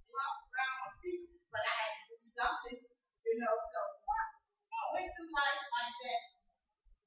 [0.08, 1.28] flopped around my feet.
[1.52, 3.52] But I had to do something, you know.
[3.52, 6.22] So I went through life like that,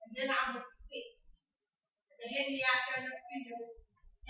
[0.05, 1.41] and then I was six.
[2.21, 3.69] They had me out there in the field,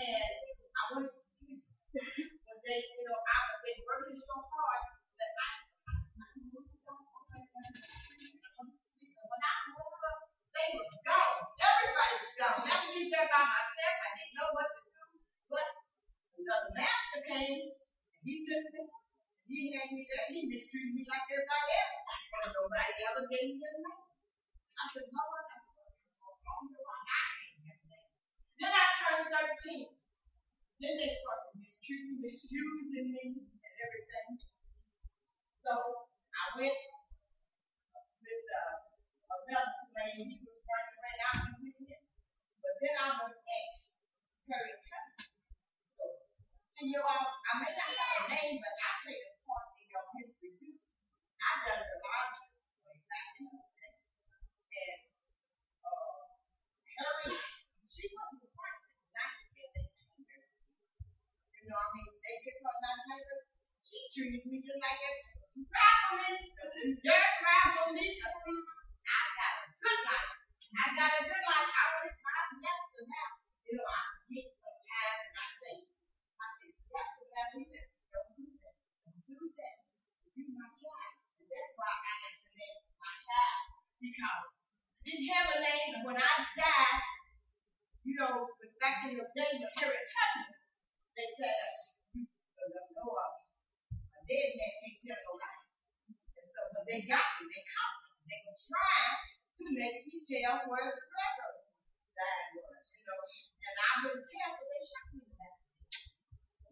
[0.00, 1.64] and I to sleep.
[1.92, 4.82] but they, you know, I've been working so hard
[5.20, 5.52] that I,
[5.84, 5.94] I.
[6.00, 6.60] I I
[10.50, 11.40] they was gone.
[11.56, 12.58] Everybody was gone.
[12.68, 13.96] Left me there by myself.
[14.00, 14.89] I didn't know what to.
[15.50, 15.66] But
[16.38, 18.86] another master came, and he took me.
[19.50, 20.30] He had me there.
[20.30, 21.98] He mistreated me like everybody else.
[22.38, 24.06] And nobody ever gave me a name.
[24.78, 25.90] I said, Lord, I said,
[26.22, 28.10] "Oh, I don't know why I didn't have a name.
[28.62, 29.90] Then I turned 13.
[30.78, 34.38] Then they started mistreating, misusing me, and everything.
[35.66, 35.72] So
[36.30, 36.78] I went
[38.22, 38.74] with uh,
[39.50, 40.24] another slave.
[40.30, 41.74] He was running right out with me.
[42.62, 43.68] But then I was at
[44.46, 44.74] Perry
[46.80, 49.84] see, you all, I may not have a name, but I played a part in
[49.92, 50.80] your history too.
[51.36, 52.48] I've done the larger
[52.88, 54.00] way back in those days.
[54.72, 55.00] And
[55.84, 56.16] uh,
[56.88, 57.36] Harry,
[57.84, 60.44] she wasn't quite as nice as they painted her.
[61.52, 62.12] You know what I mean?
[62.16, 63.42] They give her a nice makeup.
[63.84, 65.16] She treated me just like that.
[65.52, 66.32] She cried for me.
[66.80, 68.06] This girl cried for me.
[68.08, 68.60] I see,
[69.04, 70.32] I got a good life.
[70.70, 71.68] I got a good life.
[71.76, 73.28] I really cried yesterday now.
[73.68, 74.02] You know, I
[74.32, 75.74] get sometimes and I say,
[76.40, 78.76] I say, yesterday he said, don't do that.
[79.04, 79.76] Don't do that.
[80.38, 81.12] You my child.
[81.36, 83.64] And that's why I have to name my child.
[83.96, 87.04] Because I didn't have a name and when I died,
[88.04, 88.48] you know,
[88.80, 90.52] back in the day with Harriet Tubman,
[91.16, 91.56] they said,
[92.16, 93.32] uh,
[93.80, 95.64] a dead man can't tell no lies.
[96.36, 98.08] And so when they got me, they caught me.
[98.28, 99.20] They was trying
[99.60, 101.60] to make me tell where the railroad
[102.16, 103.20] line was, you know.
[103.20, 105.56] And I wouldn't tell, so they shot me back.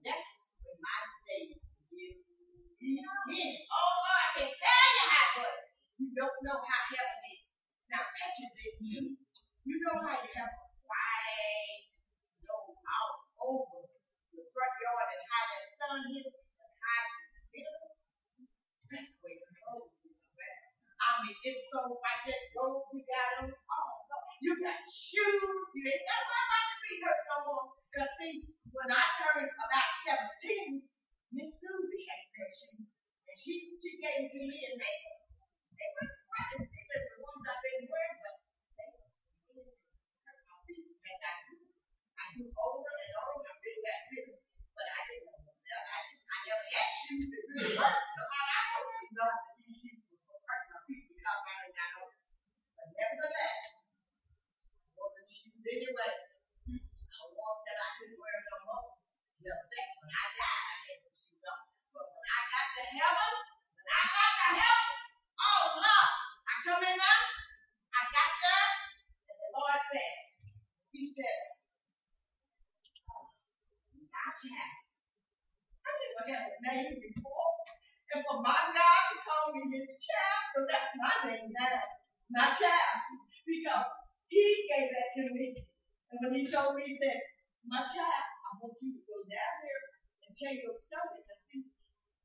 [0.05, 0.33] That's
[0.65, 1.68] when my day
[2.79, 5.59] Oh Lord, I can tell you how it was.
[5.99, 7.35] You don't know how heaven.
[7.91, 8.79] Now picture this.
[9.67, 10.55] You know how you have
[10.87, 11.91] white
[12.23, 13.11] snow all
[13.51, 13.83] over
[14.31, 17.03] the front yard and how that sun hit and how
[17.35, 17.93] it feels.
[18.95, 19.59] That's the way the
[19.99, 20.55] be wear.
[21.03, 23.51] I mean, it's so white that robe you got on.
[23.51, 23.91] Oh,
[24.39, 25.67] you got shoes.
[25.75, 27.75] You ain't got to about the feet hurt no more.
[27.91, 29.91] Because see, when I turned about
[30.47, 30.87] 17,
[31.29, 35.19] Miss Susie had mentioned, and she, she gave to me and they was
[35.77, 36.65] they were questions.
[36.73, 38.37] The ones I've been wearing, but
[38.81, 41.69] they was speaking to my feet as I grew.
[42.17, 44.39] I grew over and over I really got bigger,
[44.73, 45.37] but I didn't.
[45.37, 48.09] I, I, I never had shoes that really worked.
[48.17, 51.77] So I know it's not that these shoes were hurt my feet because I did
[51.77, 52.09] not know.
[52.73, 53.61] But nevertheless,
[54.97, 56.13] wore the shoes anyway.
[56.73, 58.89] I walked and I couldn't wear them no more.
[59.45, 60.78] Yeah, that when I died
[62.59, 63.33] got to heaven,
[63.87, 64.95] I got to heaven,
[65.39, 66.11] oh Lord,
[66.43, 67.23] I come in there,
[67.95, 68.71] I got there,
[69.31, 70.15] and the Lord said,
[70.91, 71.39] He said,
[74.39, 74.75] child,
[75.83, 77.51] I never had a name before.
[78.15, 81.83] And for my God to call me his child, so that's my name now,
[82.31, 82.99] my child,
[83.45, 83.89] because
[84.31, 85.59] he gave that to me.
[86.11, 87.19] And when he told me, he said,
[87.67, 89.83] my child, I want you to go down there
[90.25, 91.21] and tell your story.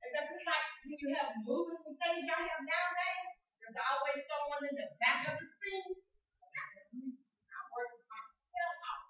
[0.04, 3.30] And just like when you have movies and things y'all have nowadays,
[3.64, 5.96] there's always someone in the back of the scene.
[6.44, 7.16] Not just me.
[7.16, 9.06] I'm working work myself out.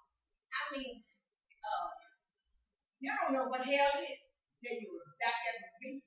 [0.54, 1.02] I mean,
[1.66, 1.90] uh,
[3.02, 4.22] you don't know what hell is
[4.62, 6.06] till you were back at the beach.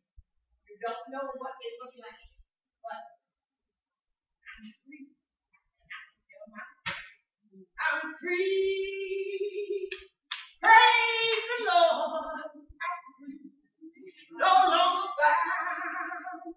[0.71, 2.23] You don't know what it looks like.
[2.79, 3.03] But
[4.47, 5.11] I'm free.
[5.11, 7.03] And I can tell myself,
[7.75, 9.91] I'm free.
[10.63, 12.66] Praise the Lord
[14.31, 16.55] no longer bound.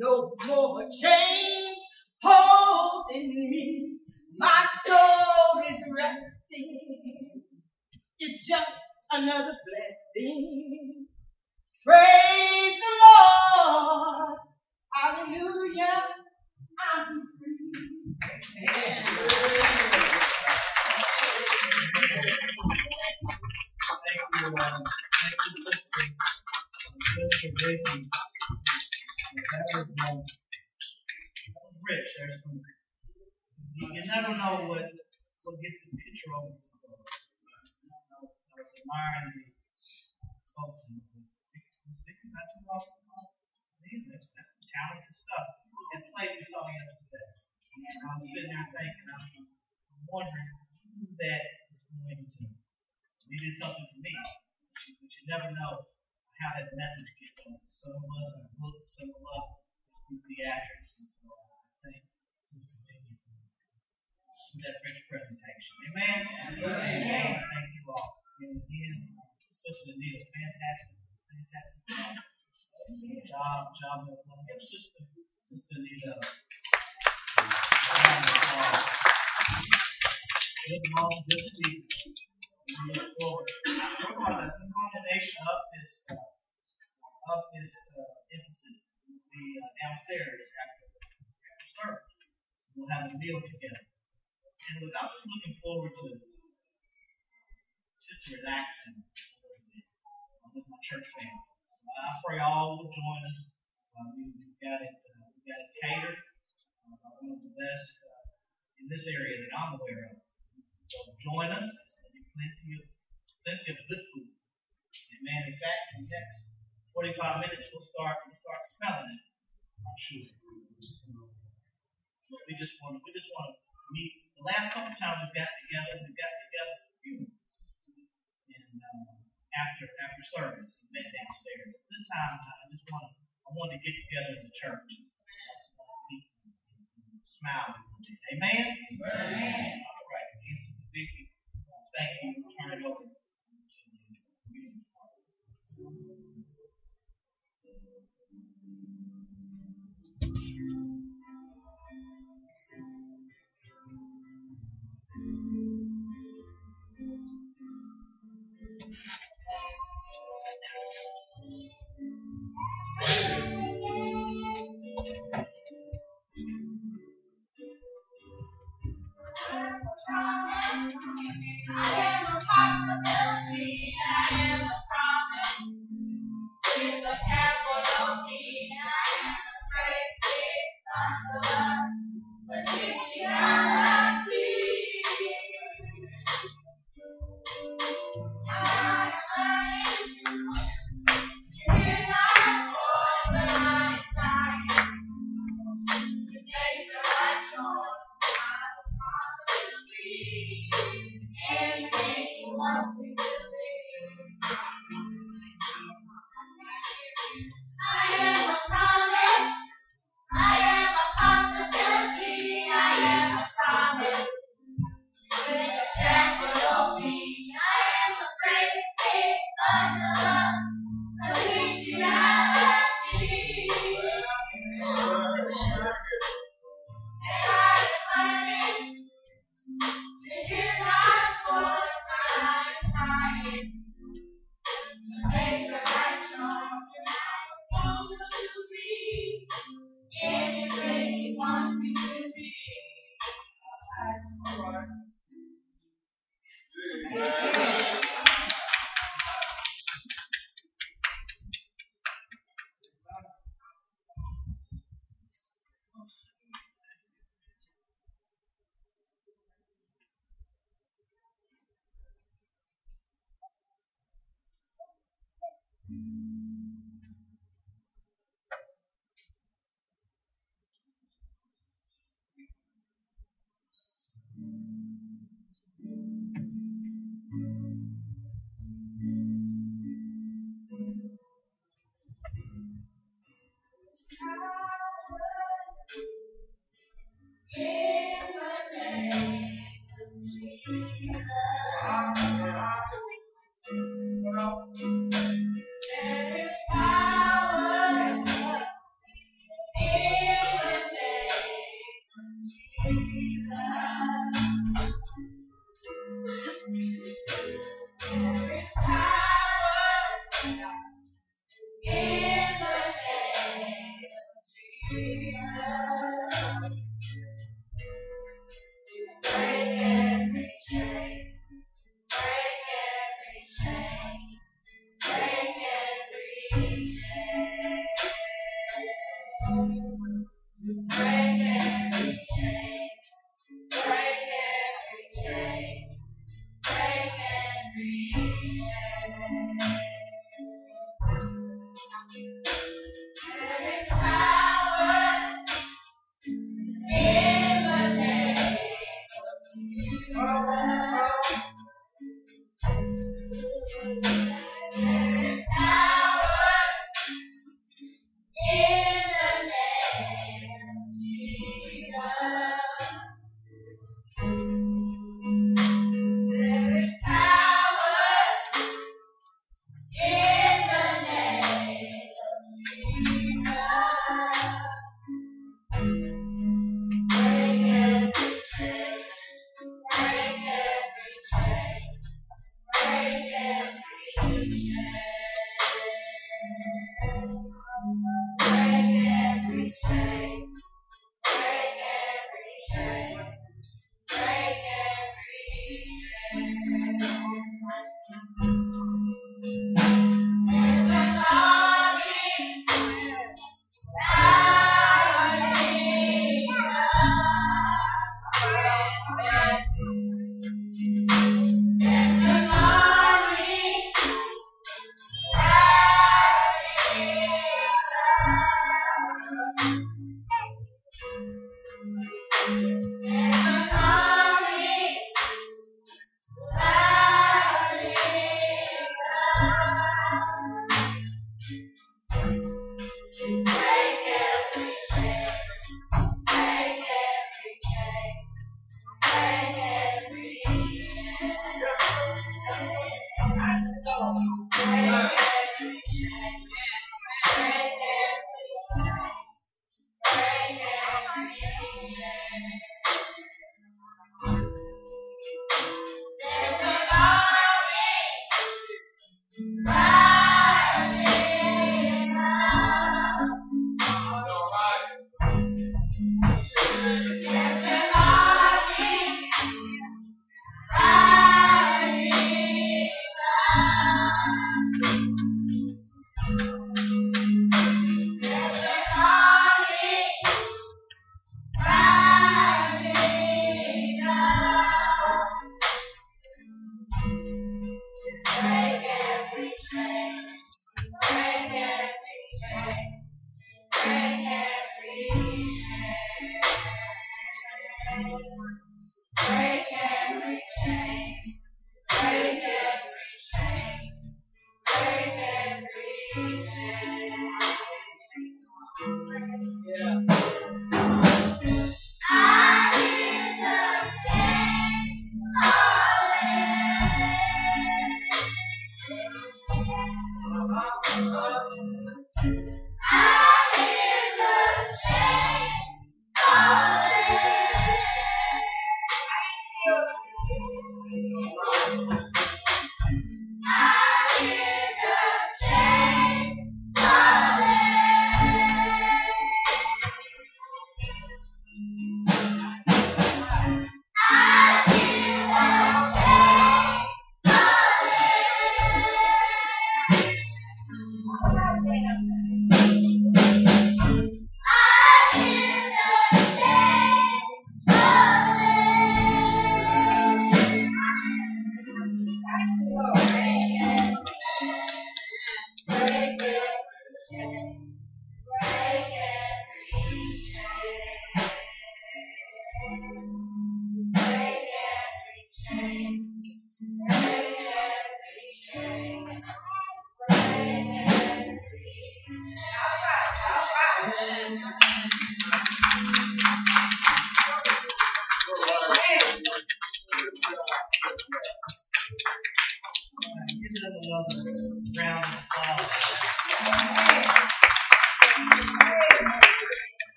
[0.00, 1.80] No more chains
[2.22, 3.98] holding me.
[4.38, 7.42] My soul is resting.
[8.20, 8.72] It's just
[9.12, 9.57] another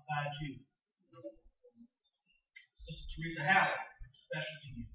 [0.00, 0.56] alongside you.
[2.88, 3.84] Sister Teresa Howard,
[4.16, 4.86] special to you.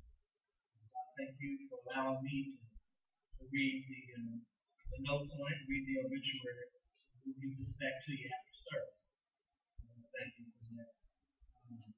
[1.13, 2.65] Thank you for allowing me to,
[3.37, 4.41] to read the, um,
[4.91, 6.73] the notes on it, read the obituary.
[7.21, 9.03] We'll give this back to you after service.
[9.79, 10.91] Uh, thank you for that.
[11.69, 11.93] Um,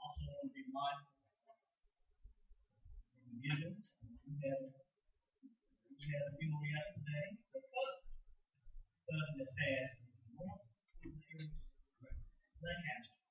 [0.00, 1.58] also want to be mindful of
[3.28, 4.00] forgiveness.
[4.24, 4.72] We had,
[5.92, 7.36] we had a funeral yesterday.
[7.52, 8.08] The cousin,
[9.04, 10.08] cousin that passed.
[12.58, 13.22] Lancaster.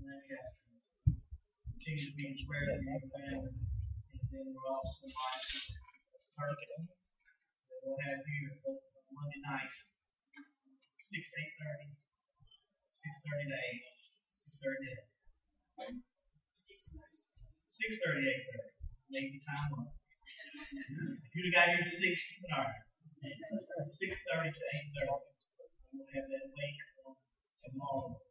[0.00, 0.68] Lancaster.
[1.68, 3.04] Continue to be in prayer with.
[3.12, 5.04] And then we're also
[6.52, 6.88] of that
[7.84, 8.52] we'll have here
[9.12, 9.40] Monday
[11.04, 11.88] six to eight thirty,
[12.88, 13.84] six thirty to eight,
[14.36, 14.92] six thirty to
[17.72, 18.72] six thirty to eight thirty.
[19.08, 19.88] Make the time up.
[21.32, 22.84] You'd got here at six, you can alright.
[23.88, 25.16] Six thirty to eight thirty.
[25.92, 26.48] We'll have that
[27.58, 28.22] wake on tomorrow.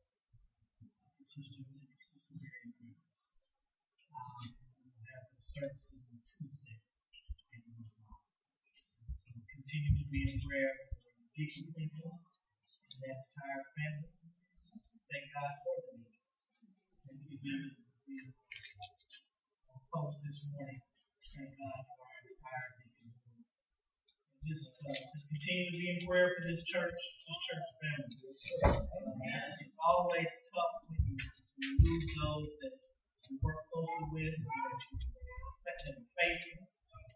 [1.20, 1.60] Sister,
[2.32, 3.20] Mary Francis.
[4.16, 6.80] Um, we'll have the services on Tuesday.
[7.52, 8.08] and Wednesday.
[9.20, 12.16] So continue to be in prayer for Deacon Francis
[12.72, 14.12] and that entire family.
[15.12, 16.44] Thank God for the meetings.
[17.04, 17.76] Thank you, David,
[19.92, 20.80] post this morning.
[21.36, 22.87] Thank God for our entire
[24.48, 28.16] Just, uh, just continue to be in prayer for this church, this church family.
[29.60, 32.76] It's always tough when you, you lose those that
[33.28, 34.96] you work closely with, that you
[35.68, 36.64] let them faithful.
[36.64, 37.12] Uh,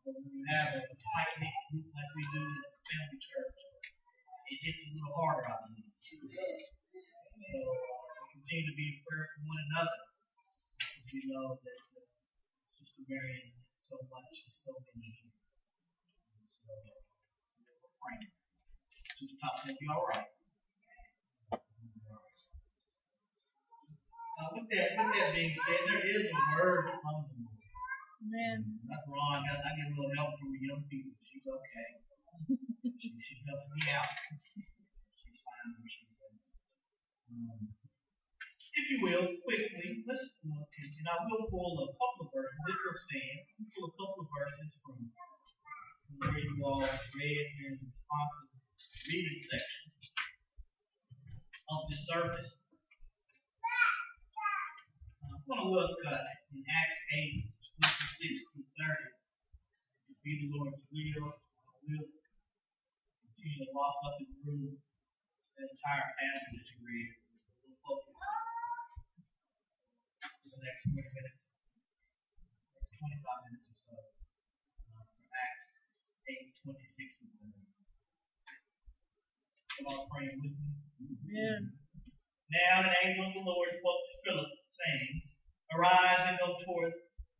[0.00, 3.58] but when you have a tight knit group like we do as a family church,
[4.48, 5.92] it hits a little harder out there.
[5.92, 7.58] So
[8.32, 9.98] continue to be in prayer for one another.
[11.12, 12.08] We know that uh,
[12.80, 15.43] Sister Marion so much so many here.
[16.64, 18.32] So we're praying.
[19.20, 20.32] Sister Thompson, you all right?
[24.34, 27.60] Uh, with that, with that being said, there is a word from the Lord.
[28.24, 28.80] Amen.
[28.88, 29.44] That's wrong.
[29.44, 31.12] I, I get a little help from the young people.
[31.28, 31.90] She's okay.
[32.96, 34.08] she, she helps me out.
[35.20, 36.32] She's fine where she's at.
[38.74, 42.56] If you will, quickly, let's look, and, I will pull a couple of verses.
[42.72, 43.38] If you'll stand,
[43.70, 45.12] pull a couple of verses from
[46.04, 48.48] from where you all read in the responsive
[49.08, 49.84] reading section
[51.70, 52.50] of service.
[53.64, 56.20] Uh, I'm going to look uh,
[56.52, 57.48] in Acts 8,
[57.80, 60.12] 26 through 30.
[60.12, 62.06] If be the Lord's will, I will
[63.24, 64.76] continue to walk up and through
[65.56, 67.08] that entire passage that you read.
[67.64, 68.14] We'll focus
[70.20, 71.42] for the next 20 minutes,
[72.76, 75.68] next 25 minutes or so, uh, from Acts
[76.28, 77.60] 8, 26 through 30.
[79.76, 80.72] You all praying with me?
[81.12, 81.76] Amen.
[82.48, 85.12] Now an angel of the Lord spoke to Philip, saying,
[85.76, 86.88] Arise and go toward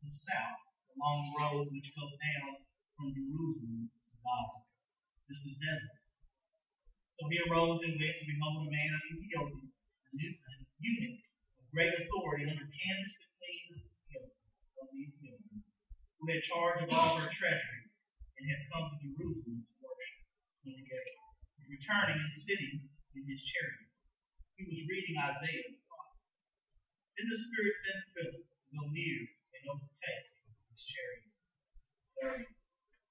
[0.05, 0.61] the south,
[0.93, 2.61] along the road which goes down
[2.93, 4.61] from Jerusalem to Gaza.
[5.25, 5.97] This is desert.
[7.17, 10.53] So he arose and went, and behold, a man of Ethiopia, a
[10.85, 11.17] eunuch
[11.57, 15.65] of great authority under Candace the queen of Ethiopia,
[16.19, 17.84] who had charge of all her treasury,
[18.49, 20.21] had come to Jerusalem to worship.
[20.65, 20.81] 28.
[21.65, 22.75] Returning and sitting
[23.17, 23.85] in his chariot
[24.55, 26.19] he was reading Isaiah the prophet.
[27.19, 29.19] Then the Spirit to Philip, Go near
[29.51, 30.27] and overtake
[30.71, 31.31] his chariot.
[32.23, 32.47] 30.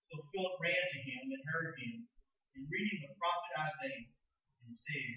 [0.01, 2.09] So Philip ran to him and heard him,
[2.57, 4.09] and reading the prophet Isaiah,
[4.65, 5.13] and said,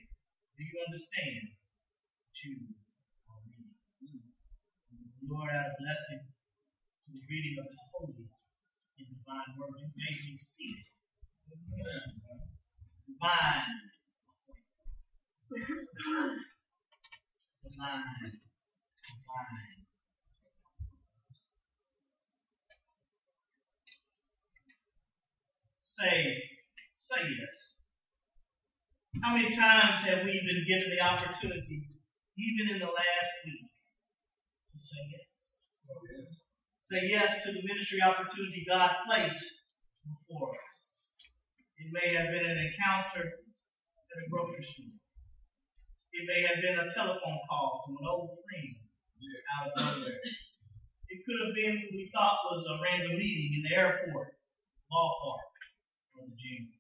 [0.56, 2.56] Do you understand what you
[3.32, 4.28] are reading?
[4.92, 8.28] And Lord add a blessing to the reading of his holy
[8.98, 9.78] and divine word.
[9.80, 10.86] You may be seated.
[13.08, 13.88] Divine
[17.64, 18.32] Divine.
[19.08, 19.80] Divine.
[25.80, 26.38] Say,
[27.00, 27.60] say yes.
[29.24, 31.90] How many times have we been given the opportunity,
[32.38, 33.66] even in the last week,
[34.72, 35.58] to say yes?
[35.90, 36.37] Oh,
[36.88, 39.44] Say yes to the ministry opportunity God placed
[40.08, 40.76] before us.
[41.76, 44.96] It may have been an encounter at a grocery store.
[46.16, 48.72] It may have been a telephone call to an old friend
[49.52, 50.16] out of nowhere.
[51.12, 54.32] It could have been what we thought was a random meeting in the airport,
[54.88, 55.52] ballpark,
[56.16, 56.72] or the gym.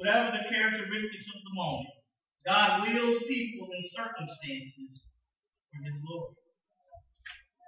[0.00, 1.92] Whatever the characteristics of the moment,
[2.48, 5.12] God wills people and circumstances
[5.68, 6.43] for His glory.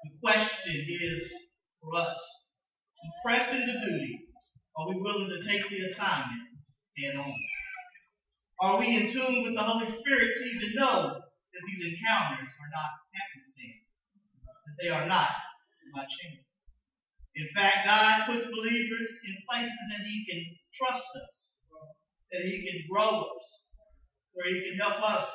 [0.07, 1.33] The question is
[1.83, 4.23] for us, to press into duty,
[4.79, 6.47] are we willing to take the assignment
[6.97, 7.35] head on?
[8.61, 12.71] Are we in tune with the Holy Spirit to even know that these encounters are
[12.71, 14.07] not happenstance,
[14.47, 15.35] that they are not
[15.93, 16.47] by chance?
[17.35, 20.41] In fact, God puts believers in places that He can
[20.73, 21.67] trust us,
[22.31, 23.47] that He can grow us,
[24.35, 25.29] where He can help us,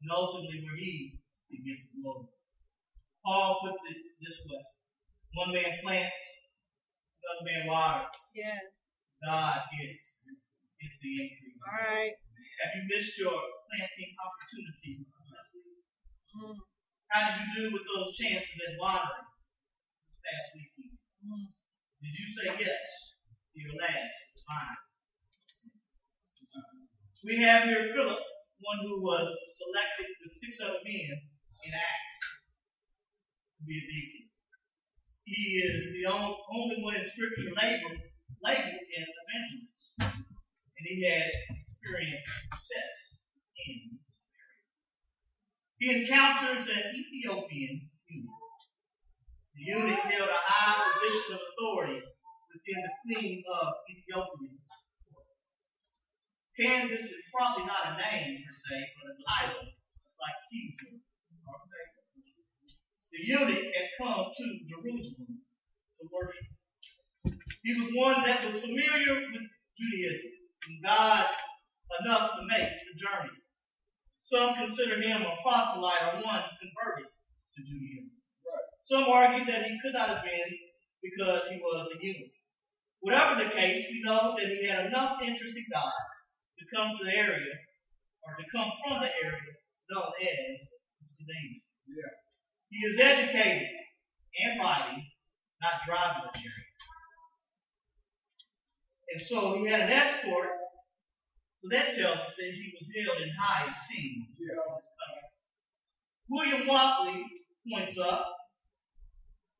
[0.00, 1.20] and ultimately where He
[1.50, 2.33] can get the glory.
[3.24, 4.62] Paul puts it this way.
[5.34, 6.24] One man plants,
[7.24, 8.20] another man waters.
[8.36, 8.92] Yes.
[9.24, 10.20] God gets,
[10.84, 11.56] It's the increase.
[11.64, 12.12] All right.
[12.60, 15.08] Have you missed your planting opportunity?
[16.36, 16.58] Mm,
[17.08, 19.24] How did you do with those chances at watering
[20.04, 20.94] this past weekend?
[21.24, 21.46] mm.
[22.04, 22.84] Did you say yes
[23.24, 24.82] to your last vine?
[27.24, 28.20] We have here Philip,
[28.60, 29.24] one who was
[29.56, 31.16] selected with six other men
[31.64, 32.18] in Acts
[33.66, 34.24] be a deacon.
[35.24, 38.00] He is the only one in Scripture labeled,
[38.44, 40.20] labeled an evangelist.
[40.76, 43.24] And he had experienced success
[43.64, 44.60] in this area.
[45.80, 48.60] He encounters an Ethiopian eunuch.
[49.56, 52.04] The eunuch held a high position of authority
[52.52, 54.72] within the queen of Ethiopia's
[55.08, 55.32] court.
[56.60, 61.00] Candace is probably not a name per se, but a title like Caesar
[61.48, 61.93] or.
[63.14, 67.38] The eunuch had come to Jerusalem to worship.
[67.62, 69.46] He was one that was familiar with
[69.78, 70.32] Judaism
[70.66, 71.26] and God
[72.02, 73.38] enough to make the journey.
[74.22, 77.06] Some consider him a proselyte or one converted
[77.54, 78.10] to Judaism.
[78.82, 80.50] Some argue that he could not have been
[81.00, 82.34] because he was a eunuch.
[82.98, 85.92] Whatever the case, we know that he had enough interest in God
[86.58, 87.54] to come to the area,
[88.26, 89.54] or to come from the area
[89.90, 90.66] known as
[91.14, 91.62] Judaism.
[91.86, 92.23] Yeah.
[92.70, 93.68] He is educated
[94.42, 95.04] and writing,
[95.62, 96.80] not driving a chariot.
[99.12, 100.50] And so he had an escort,
[101.58, 104.26] so that tells us that he was held in high esteem.
[106.28, 107.24] William Watley
[107.70, 108.26] points up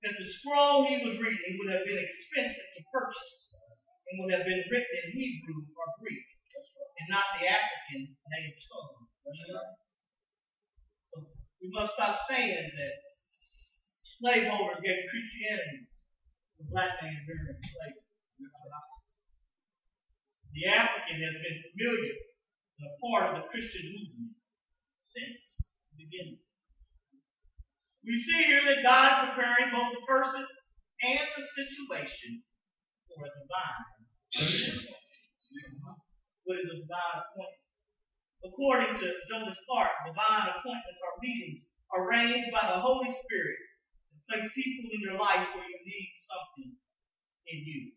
[0.02, 3.55] that the scroll he was reading would have been expensive to purchase
[4.10, 6.24] and would have been written in Hebrew or Greek
[6.98, 9.84] and not the African native tongue.
[11.65, 12.95] We must stop saying that
[14.20, 15.89] slaveholders gave Christianity
[16.61, 18.05] to black man during slavery.
[20.53, 22.16] The African has been familiar
[22.77, 24.36] and a part of the Christian movement
[25.01, 26.45] since the beginning.
[28.05, 32.45] We see here that God is preparing both the person and the situation
[33.09, 33.89] for a divine.
[36.45, 37.64] What is a divine appointment?
[38.44, 41.64] According to Jonas Clark, divine appointments are meetings
[41.96, 43.58] arranged by the Holy Spirit
[44.12, 46.76] to place people in your life where you need something
[47.48, 47.92] in you.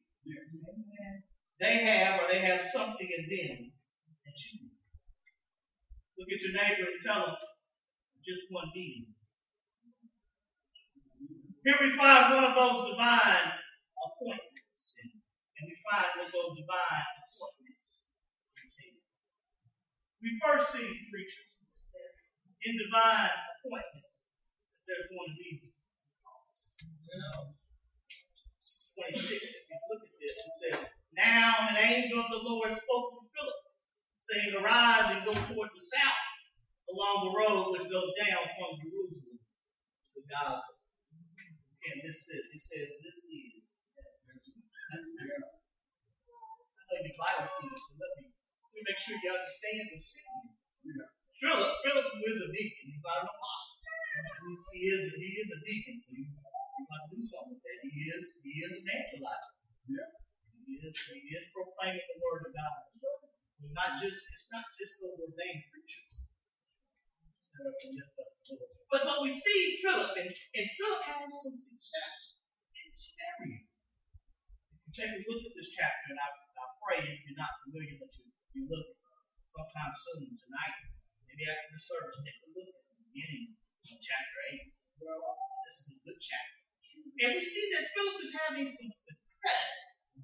[1.60, 3.72] They have or they have something in them
[4.24, 4.78] that you need.
[6.18, 7.36] Look at your neighbor and tell them
[8.26, 9.08] just one meeting.
[11.64, 13.52] Here we find one of those divine
[14.00, 14.96] appointments.
[15.04, 15.12] And,
[15.68, 17.57] we find what those divine appointments.
[20.22, 21.52] We first see preachers
[22.66, 24.10] in divine appointments
[24.74, 25.62] that there's going to be
[25.94, 26.74] some cost.
[28.98, 30.80] 26, if you look at this, it says,
[31.14, 33.62] Now an angel of the Lord spoke to Philip,
[34.18, 36.26] saying, Arise and go toward the south
[36.90, 40.74] along the road which goes down from Jerusalem to Gaza.
[41.14, 42.50] You can't miss this.
[42.52, 43.62] He says, This is.
[44.94, 45.04] I know
[47.04, 48.26] you Bible students, so let me,
[48.78, 50.46] me make sure you understand the scene.
[50.86, 51.10] Yeah.
[51.42, 53.78] Philip, Philip who is a deacon, he's not an apostle.
[54.74, 57.78] He is, he is a deacon, so you, you got to do something with that.
[57.86, 59.54] He is, he is evangelizer.
[59.90, 60.10] Yeah.
[60.70, 62.78] He is, he is proclaiming the word of God.
[62.94, 66.14] It's not just, it's not just those ordained preachers.
[67.58, 68.74] that are to lift up the Lord.
[68.92, 72.16] But but we see Philip, and, and Philip has some success
[72.78, 73.62] in Samaria.
[73.66, 77.54] If you take a look at this chapter, and I, I pray if you're not
[77.66, 78.27] familiar that you,
[78.58, 78.90] you look
[79.54, 80.78] sometime soon tonight,
[81.30, 85.06] maybe after the service, take a look at the beginning of chapter 8.
[85.06, 85.22] Well,
[85.70, 86.58] this is a good chapter.
[87.22, 89.74] And we see that Philip is having some success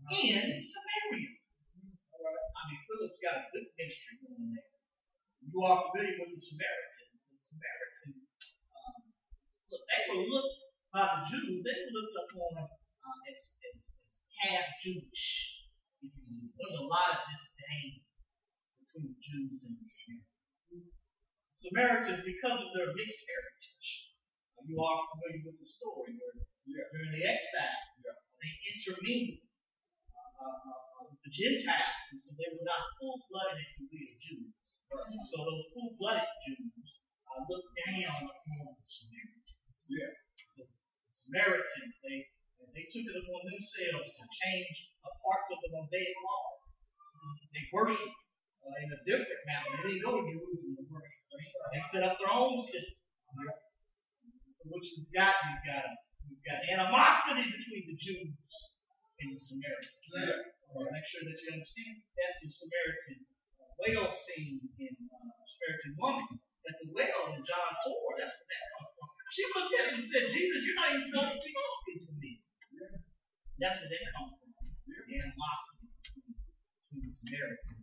[0.10, 1.31] in Samaria.
[1.34, 4.73] I mean, Philip's got a good ministry going there.
[5.45, 7.22] You are familiar with the Samaritans.
[7.30, 8.26] The Samaritans,
[8.73, 8.97] um,
[9.69, 10.57] look, they were looked
[10.89, 15.26] by the Jews, they were looked upon uh, as, as, as half Jewish.
[16.01, 18.01] There's a lot of disdain
[18.94, 20.94] between the Jews and the Samaritans.
[21.53, 23.90] Samaritans, because of their mixed heritage,
[24.70, 26.88] you are familiar with the story where Yeah.
[26.94, 28.15] during the exile, Yeah.
[28.38, 29.41] they intermingled
[30.14, 34.14] uh, uh, uh, with the Gentiles, and so they were not full-blooded, if you will,
[34.22, 34.53] Jews.
[35.26, 39.76] So those full-blooded Jews uh, looked down upon the Samaritans.
[39.90, 40.14] Yeah.
[40.53, 40.78] So the
[41.10, 42.30] Samaritans, they
[42.74, 46.45] they took it upon themselves to change parts of the Mosaic law.
[47.52, 48.22] They worshiped
[48.64, 49.68] uh, in a different manner.
[49.84, 51.19] They didn't go to Jerusalem to worship.
[51.76, 52.95] They set up their own system.
[54.48, 55.85] So what you've got, you've got
[56.30, 58.53] you've got animosity between the Jews
[59.19, 60.06] and the Samaritans.
[60.14, 60.53] Yeah.
[60.73, 63.19] Make sure that you understand that's the Samaritan
[63.61, 66.27] uh, whale scene in uh, Samaritan woman.
[66.64, 69.10] That the whale in John 4, that's what that comes from.
[69.35, 72.11] She looked at him and said, Jesus, you're not even supposed to be talking to
[72.23, 72.31] me.
[73.60, 74.49] That's where that comes from.
[74.88, 76.40] The animosity between,
[77.03, 77.82] the Samaritans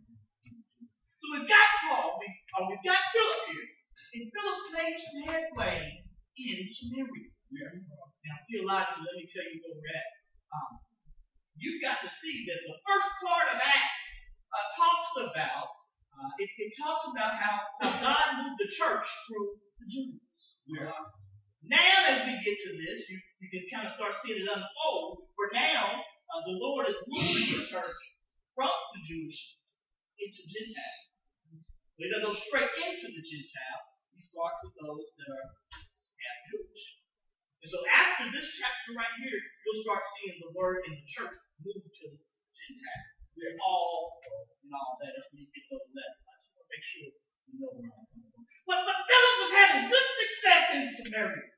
[1.21, 2.25] So we've got Paul, we,
[2.57, 3.69] uh, we've got Philip here.
[4.17, 6.01] And Philip's made some headway
[6.33, 7.29] in Samaria.
[7.53, 7.77] Yeah.
[7.77, 10.09] Now, theologically, let me tell you where we're at.
[10.49, 10.81] Um,
[11.61, 14.07] you've got to see that the first part of Acts
[14.49, 15.69] uh, talks about,
[16.09, 17.69] uh, it, it talks about how,
[18.01, 20.41] God moved the church through the Jews.
[20.65, 20.89] Yeah.
[21.69, 25.29] Now, as we get to this, you, you can kind of start seeing it unfold.
[25.37, 27.99] For now, uh, the Lord is moving the church
[28.57, 29.37] from the Jewish
[30.17, 31.10] into Gentile.
[32.01, 33.83] But he doesn't go straight into the Gentile.
[34.17, 36.85] He starts with those that are half Jewish.
[37.61, 41.37] And so after this chapter right here, you'll start seeing the word in the church
[41.61, 42.17] move to the
[42.57, 43.21] Gentiles.
[43.37, 43.53] Yeah.
[43.61, 46.25] All and all that as we get those letters.
[46.25, 48.09] I just want to make sure you know where I'm.
[48.65, 51.53] But, but Philip was having good success in Samaria.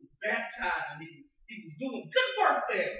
[0.00, 2.96] He was baptized and he was, he was doing good work there.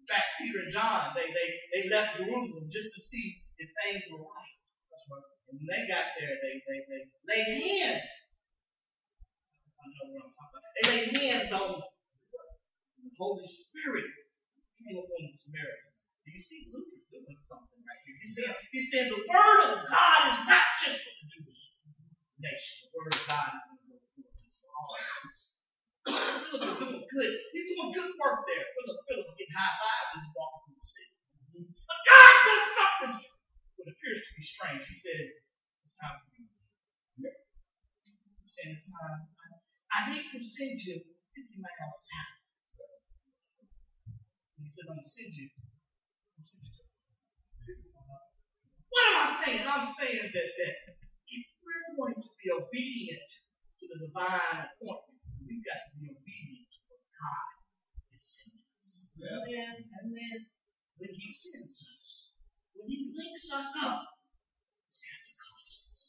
[0.00, 4.00] In fact, Peter and John, they, they, they left Jerusalem just to see if things
[4.08, 4.56] were right.
[4.88, 5.32] That's right.
[5.52, 8.08] And when they got there, they, they, they laid hands.
[9.76, 10.72] I know what I'm talking about.
[10.80, 14.08] They laid hands on the Holy Spirit
[14.80, 16.08] came upon the Samaritans.
[16.24, 18.16] Do you see Luke is doing something right here?
[18.16, 21.62] He's saying, he's saying the word of God is not just for the Jewish
[22.40, 22.88] nation.
[22.88, 24.96] The word of God is going to go for all.
[26.48, 27.32] Philip is doing good.
[27.52, 28.64] He's doing good work there.
[28.64, 31.12] Philip, Philip's getting high five as he's walking through the city.
[31.84, 33.12] But God does something
[33.82, 34.86] what appears to be strange.
[34.86, 35.26] He says,
[35.82, 36.46] It's time for you.
[37.18, 39.26] He's saying, It's time.
[39.90, 42.38] I need to send you 50 miles south.
[44.62, 45.50] He said, I'm going to send you.
[45.50, 46.82] I'm gonna send you to
[48.92, 49.64] what am I saying?
[49.64, 53.24] I'm saying that, that if we're going to be obedient
[53.80, 57.48] to the divine appointments, then we've got to be obedient to what God
[58.12, 59.08] is sending us.
[59.16, 59.74] Amen.
[60.04, 60.38] Amen.
[61.00, 62.31] When He sends us,
[62.82, 64.02] when He links us up,
[64.90, 66.02] it's got to cost us.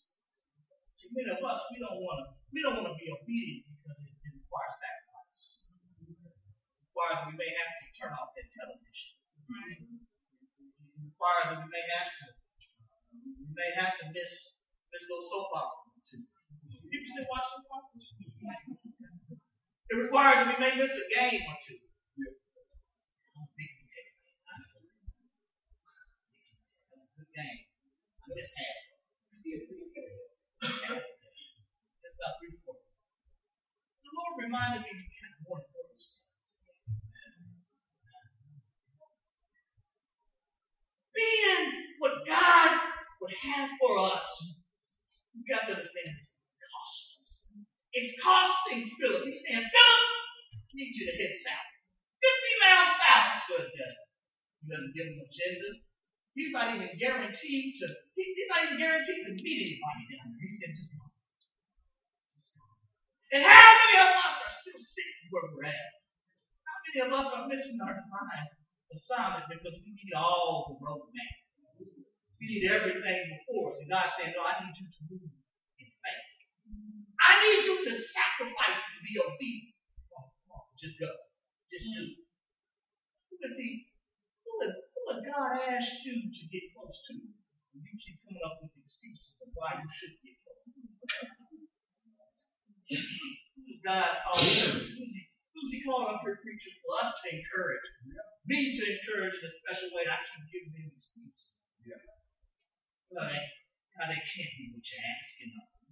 [0.97, 4.01] See, many of us, we don't want to, we don't want to be obedient because
[4.01, 5.69] it, it requires sacrifice.
[6.01, 6.17] It
[6.89, 9.21] requires that we may have to turn off that television.
[10.97, 12.25] It requires that we may have to,
[13.21, 14.57] we may have to miss,
[14.89, 16.25] miss those soap operas or two.
[16.25, 18.17] People still watch soap operas?
[19.93, 21.77] It requires that we may miss a game or two.
[23.37, 24.09] I'm a big game
[24.41, 24.73] fan.
[27.33, 27.65] That's a good game.
[28.21, 28.77] I missed half.
[30.61, 32.93] Just about three quarters.
[34.05, 36.21] The Lord reminded me of kind of more important stuff.
[41.17, 41.65] Being
[41.97, 42.69] what God
[43.21, 44.61] would have for us,
[45.33, 46.29] you've got to understand it's
[46.69, 47.49] cost us.
[47.93, 49.25] It's costing Philip.
[49.25, 50.05] He's saying, Philip,
[50.53, 51.69] I need you to head south.
[52.21, 54.09] 50 miles south to a desert.
[54.61, 55.69] He doesn't give him an agenda.
[56.35, 57.85] He's not even guaranteed to,
[58.17, 60.41] he, he's not even guaranteed to meet anybody down there.
[60.41, 61.03] He said, just go.
[63.33, 65.93] And how many of us are still sitting where we're at?
[66.65, 68.49] How many of us are missing our divine
[68.93, 71.33] assignment because we need all the roadmap?
[72.41, 73.79] We need everything before us.
[73.81, 76.29] And God's saying, No, I need you to move in faith.
[77.25, 79.73] I need you to sacrifice and be obedient.
[80.13, 81.09] Come on, come on, just go.
[81.71, 82.21] Just do it.
[83.33, 83.87] Because see,
[84.45, 87.13] who has, who has God asked you to get close to?
[87.19, 90.63] And you keep coming up with excuses of why you shouldn't get close.
[90.63, 91.27] to.
[92.87, 94.47] Who's God called?
[94.47, 97.83] Who's he, who's he calling up here preaching for us to encourage?
[98.47, 101.63] Me to encourage in a special way, I keep giving him excuses.
[101.83, 101.99] Yeah.
[103.11, 103.43] Like,
[103.99, 105.91] how they can't be what you're asking of them.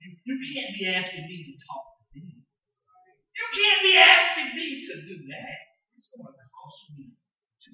[0.00, 2.36] You, you can't be asking me to talk to me.
[2.40, 5.58] You can't be asking me to do that.
[5.96, 7.16] It's going to cost me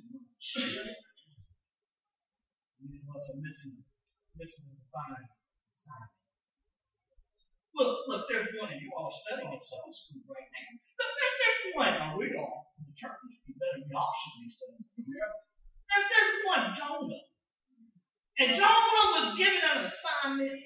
[0.03, 1.21] too much.
[2.79, 3.83] Many of us are missing,
[4.39, 5.27] missing the fine
[5.71, 6.15] assignment.
[7.75, 10.69] Look, look, there's one, and you all studying in Sunday school right now.
[10.99, 14.87] Look, there's, there's one, oh, we all, the church, you better, y'all should be studying.
[15.07, 15.31] Yeah.
[15.91, 17.23] There, there's one, Jonah.
[18.39, 20.59] And Jonah was given an assignment,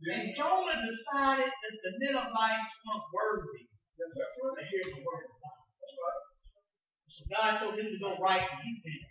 [0.00, 0.14] Yeah.
[0.20, 3.68] and Jonah decided that the Ninevites weren't worthy
[3.98, 5.58] Yes, to hear the word of God.
[5.82, 6.27] That's right.
[7.18, 9.02] So God told him to go right, and he went.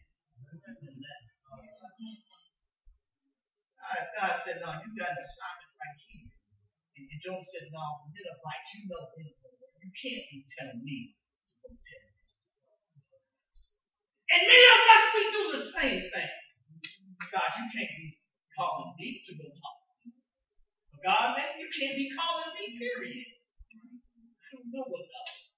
[3.84, 6.32] God, God said, No, you've got an assignment right here.
[7.04, 9.28] And, Jonah said, No, the Ninevites, you know them.
[9.84, 12.16] You can't be telling me to go tell them.
[14.32, 16.32] And many of us, we do the same thing.
[17.28, 18.24] God, you can't be
[18.56, 20.16] calling me to go talk to.
[20.96, 23.36] But God, man, you can't be calling me, period.
[23.76, 25.52] I don't know what else.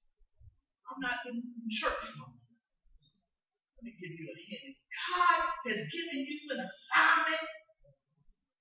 [0.89, 2.38] I'm not in church no.
[3.79, 4.75] Let me give you a hint.
[5.07, 5.39] God
[5.71, 7.47] has given you an assignment,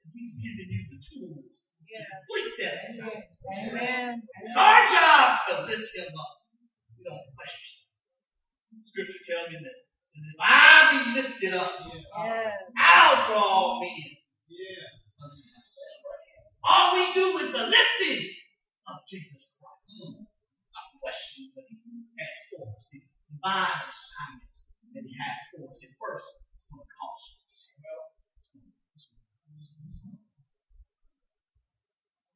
[0.07, 3.27] and He's given you the tools to complete that assignment.
[3.67, 4.23] Amen.
[4.47, 6.35] It's our job to lift Him up.
[6.95, 7.83] We don't question.
[8.87, 12.55] Scripture tells me that it says, if I be lifted up, Yes.
[12.79, 13.91] I'll draw men
[14.47, 14.87] Yeah.
[15.19, 15.99] unto myself.
[16.63, 18.23] All we do is the lifting
[18.87, 20.23] of Jesus Christ.
[20.79, 21.75] I question what he
[22.23, 24.48] has for us, the divine assignment
[24.95, 25.79] that he has for us.
[25.85, 27.55] At first, it's going to cost us.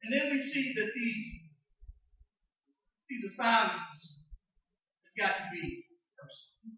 [0.03, 1.23] And then we see that these
[3.07, 4.27] these assignments
[5.07, 5.87] have got to be
[6.19, 6.75] personal.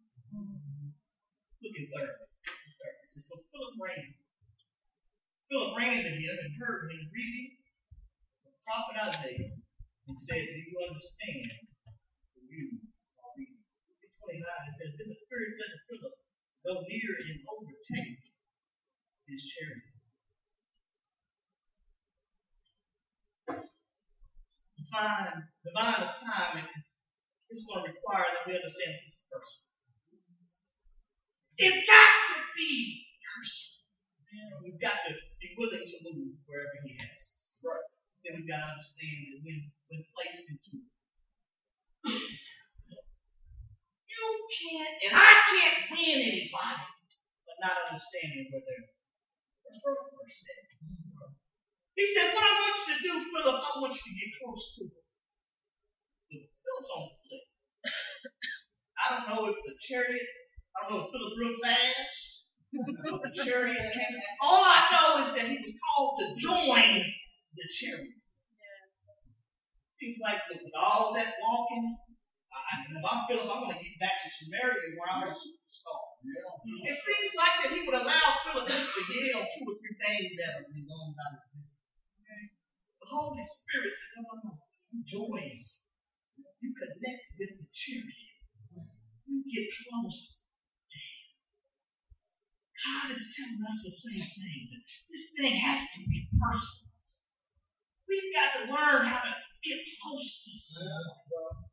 [1.64, 2.06] Look at 30.
[2.06, 3.26] 30.
[3.26, 4.14] So Philip ran.
[5.50, 7.50] Philip ran to him and heard him reading
[8.46, 9.58] the prophet Isaiah
[10.06, 11.50] and said, Do you understand?
[12.38, 13.64] For you are reading.
[13.90, 14.42] Look at 29.
[14.42, 16.16] It says, Then the Spirit said to Philip,
[16.66, 18.26] Go near and overtake
[19.30, 19.86] his chariot.
[24.82, 27.06] Divine, divine assignment is,
[27.70, 29.62] going to require that we understand this person.
[31.62, 34.66] It's got to be personal.
[34.66, 37.62] We've got to be willing to move wherever He has us.
[37.62, 37.86] Right.
[38.26, 39.58] Then we've got to understand that when,
[39.94, 40.90] when placed into it.
[44.16, 46.88] You can't, and I can't win anybody,
[47.46, 48.84] but not understanding where their
[49.68, 50.40] their birth verse.
[51.96, 54.64] He said, What I want you to do, Philip, I want you to get close
[54.78, 55.04] to it.
[56.32, 57.46] Philip's on the flip.
[59.00, 60.28] I don't know if the chariot,
[60.76, 62.46] I don't know if Philip real fast,
[63.12, 64.18] but the chariot came.
[64.42, 67.04] All I know is that he was called to join
[67.56, 68.20] the chariot.
[69.88, 71.98] Seems like that with all that walking,
[72.66, 76.02] I, if I'm Philip, I want to get back to Samaria where I'm a superstar.
[76.26, 76.90] Yeah.
[76.90, 79.02] It seems like that he would allow Philip just to
[79.38, 81.78] on two or three things that have been going about his business.
[83.06, 84.54] The Holy Spirit said, No, no, no.
[84.90, 85.46] You join.
[85.46, 88.34] You connect with the chariot.
[89.30, 90.42] You get close
[90.90, 91.26] to him.
[92.82, 94.66] God is telling us the same thing.
[95.14, 96.90] This thing has to be personal.
[98.10, 101.66] We've got to learn how to get close to someone.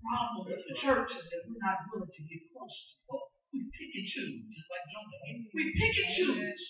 [0.00, 3.36] Problem with the church is that we're not willing to get close to folks.
[3.52, 5.20] We pick and choose, just like Jonah.
[5.52, 6.64] We pick and choose.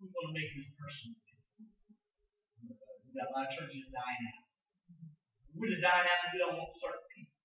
[0.00, 1.18] We want to make this personal.
[2.64, 4.48] We've got a lot of churches dying out.
[5.52, 7.36] We're just dying out because we don't want certain people.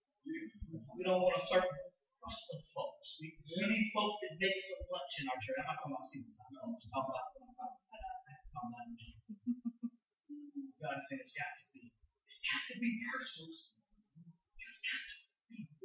[0.95, 1.67] We don't want a certain
[2.23, 3.19] trust of folks.
[3.19, 5.59] We, we need folks that make so much in our church.
[5.59, 6.39] I'm not talking about students.
[6.39, 8.87] I'm talking about, I'm talking about.
[10.79, 11.83] God saying it's got to be.
[11.83, 13.76] It's got to be personal.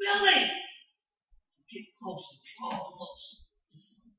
[0.02, 4.18] You've got to be willing to get close and draw close to someone.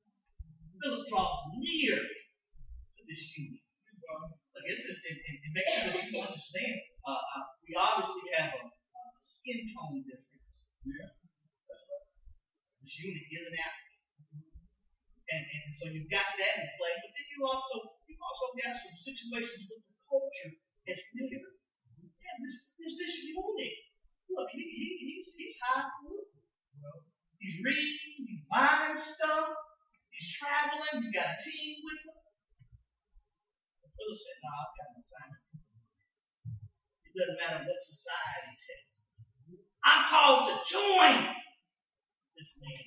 [0.80, 3.60] Philip draws near to this eunuch.
[3.92, 6.76] Look, this is and, and, and make sure that you understand.
[7.04, 8.72] Uh, uh, we obviously have a,
[9.20, 10.72] skin tone difference.
[10.88, 11.12] Yeah.
[12.80, 13.76] This eunuch isn't out.
[14.24, 18.72] And, and so you've got that in play, but then you also you also got
[18.72, 20.52] some situations with the culture
[20.88, 21.28] as well.
[21.28, 23.84] Yeah, this there's this eunuch.
[24.30, 26.24] Look, he, he, he's he's high food.
[27.44, 29.52] He's reading, he's buying stuff,
[30.08, 31.04] he's traveling.
[31.04, 32.16] He's got a team with him.
[33.84, 35.44] And Philip said, No, I've got an assignment.
[37.04, 39.60] It doesn't matter what society me.
[39.84, 41.20] I'm called to join
[42.34, 42.84] this man.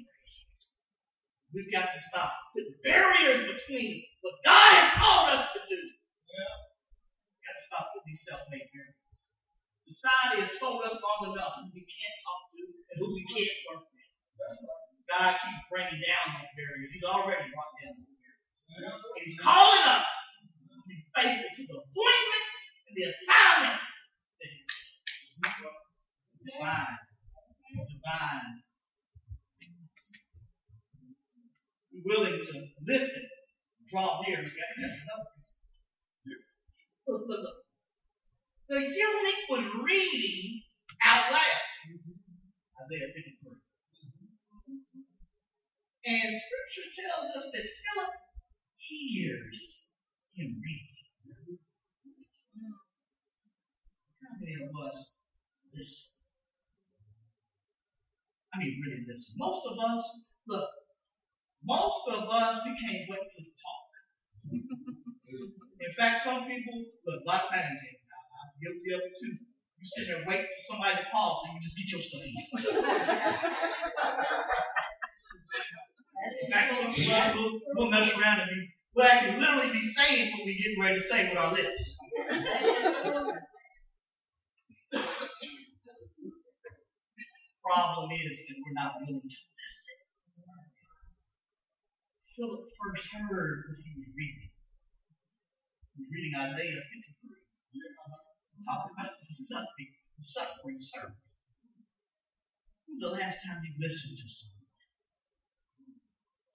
[1.54, 5.80] We've got to stop putting barriers between what God has called us to do.
[5.80, 9.07] We've got to stop putting these self-made barriers.
[9.88, 13.56] Society has told us long enough who we can't talk to and who we can't
[13.72, 14.08] work with.
[14.36, 14.84] That's right.
[15.08, 16.92] God keeps bringing down those barriers.
[16.92, 18.20] He's already brought down those
[18.68, 19.00] barriers.
[19.24, 20.08] He's calling us
[20.76, 22.56] to be faithful to the appointments
[22.92, 23.86] and the assignments
[24.44, 25.72] that He's given.
[26.44, 26.98] divine.
[27.72, 28.52] Divine.
[31.96, 32.54] Be willing to
[32.84, 33.24] listen,
[33.88, 34.44] draw near.
[34.44, 35.60] That's, that's another reason.
[37.08, 37.58] Look, look, look.
[38.70, 40.62] The eunuch was reading
[41.04, 41.62] out loud.
[41.88, 42.84] Mm-hmm.
[42.84, 43.48] Isaiah 53.
[43.48, 45.08] Mm-hmm.
[46.04, 48.12] And scripture tells us that Philip
[48.76, 49.96] hears
[50.36, 51.60] him reading.
[54.20, 55.16] How many of us
[55.72, 56.20] listen?
[58.54, 59.36] I mean, really listen.
[59.38, 60.04] Most of us,
[60.48, 60.70] look,
[61.64, 63.88] most of us, we can't wait to talk.
[65.80, 67.80] In fact, some people, look, a lot of times,
[68.62, 69.34] guilty of it too.
[69.78, 72.34] You sit there waiting for somebody to pause and you just get your stuff in.
[76.42, 79.82] In fact, some of us will, we'll mess around and be, we'll actually literally be
[79.82, 81.98] saying what we get ready to say with our lips.
[87.64, 89.98] Problem is that we're not willing to listen.
[92.36, 94.50] Philip first heard what he was reading.
[95.94, 98.27] He was reading Isaiah 53,
[98.66, 101.22] talking about the suffering, the suffering servant.
[102.88, 104.58] When was the last time you listened to someone?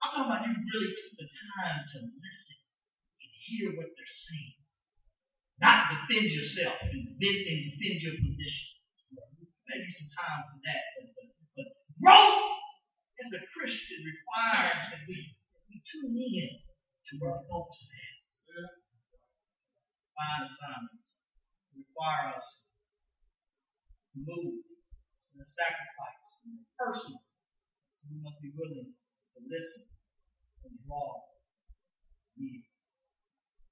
[0.03, 2.59] I'm talking about you really took the time to listen
[3.23, 4.59] and hear what they're saying.
[5.63, 8.67] Not defend yourself and defend, and defend your position.
[9.69, 10.83] Maybe some time for that.
[10.99, 11.07] But,
[11.55, 11.67] but,
[12.03, 12.59] growth
[13.23, 15.15] as a Christian requires that we,
[15.55, 18.11] that we tune in to where folks at.
[20.13, 21.22] Find assignments
[21.75, 22.69] require us
[24.13, 27.21] to move, to sacrifice, and personal.
[27.97, 29.89] So we must be willing to listen
[30.65, 31.23] and draw
[32.37, 32.61] near.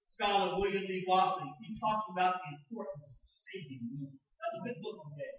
[0.06, 1.08] Scholar William D.
[1.08, 4.12] Watley, he talks about the importance of saving women.
[4.12, 5.34] That's a good book on that.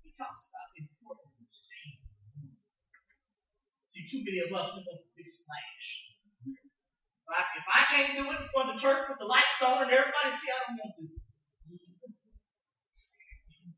[0.00, 2.56] He talks about the importance of saving women.
[3.90, 6.10] See, too many of us we want the big splash.
[7.30, 9.86] I, if I can't do it in front of the church with the lights on
[9.86, 11.22] and everybody see, I don't want to do it.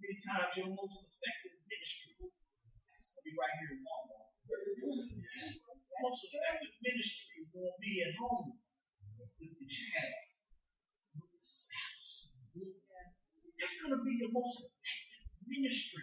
[0.03, 2.33] Many times your most effective ministry will
[3.23, 4.33] be right here in Walmart.
[6.03, 8.59] Most effective ministry will be at home
[9.21, 10.23] with the child,
[11.15, 12.35] with the spouse.
[12.53, 16.03] That's going to be your most effective ministry.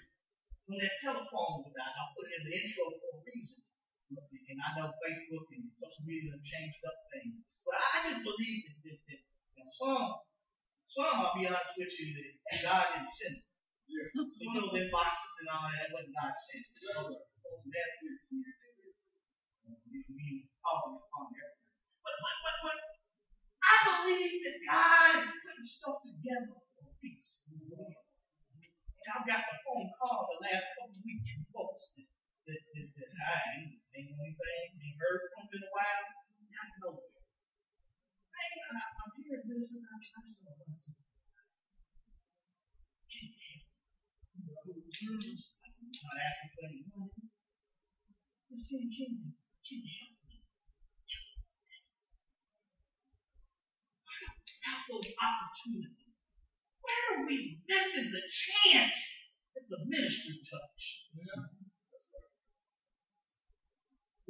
[0.69, 3.59] When that telephone out, I put it in the intro for a reason.
[4.09, 7.45] And I know Facebook and social media have changed up things.
[7.61, 10.17] But I just believe that, that, that, that some,
[10.89, 13.45] some, I'll be honest with you, that God didn't send it.
[13.89, 14.05] Yeah.
[14.13, 16.65] So you know, them boxes and all that, that wasn't God sent.
[17.69, 17.89] That
[19.89, 21.53] we we always on there.
[22.05, 22.77] But but but but
[23.65, 27.49] I believe that God is putting stuff together for peace.
[27.49, 32.05] And I've got a phone call the last couple of weeks from folks that
[32.49, 36.05] that, that, that I ain't, ain't anything, ain't heard from in a while,
[36.57, 37.13] out of nowhere.
[38.33, 40.97] Hey, I, I'm hearing this and I'm trying to listen.
[44.99, 47.29] Not asking for any money.
[48.49, 49.29] Just saying, can you,
[49.61, 50.41] can you help me?
[51.05, 51.29] Help
[51.69, 52.09] this.
[54.65, 56.17] About those opportunities.
[56.81, 58.97] Where are we missing the chance
[59.53, 61.09] at the ministry touch?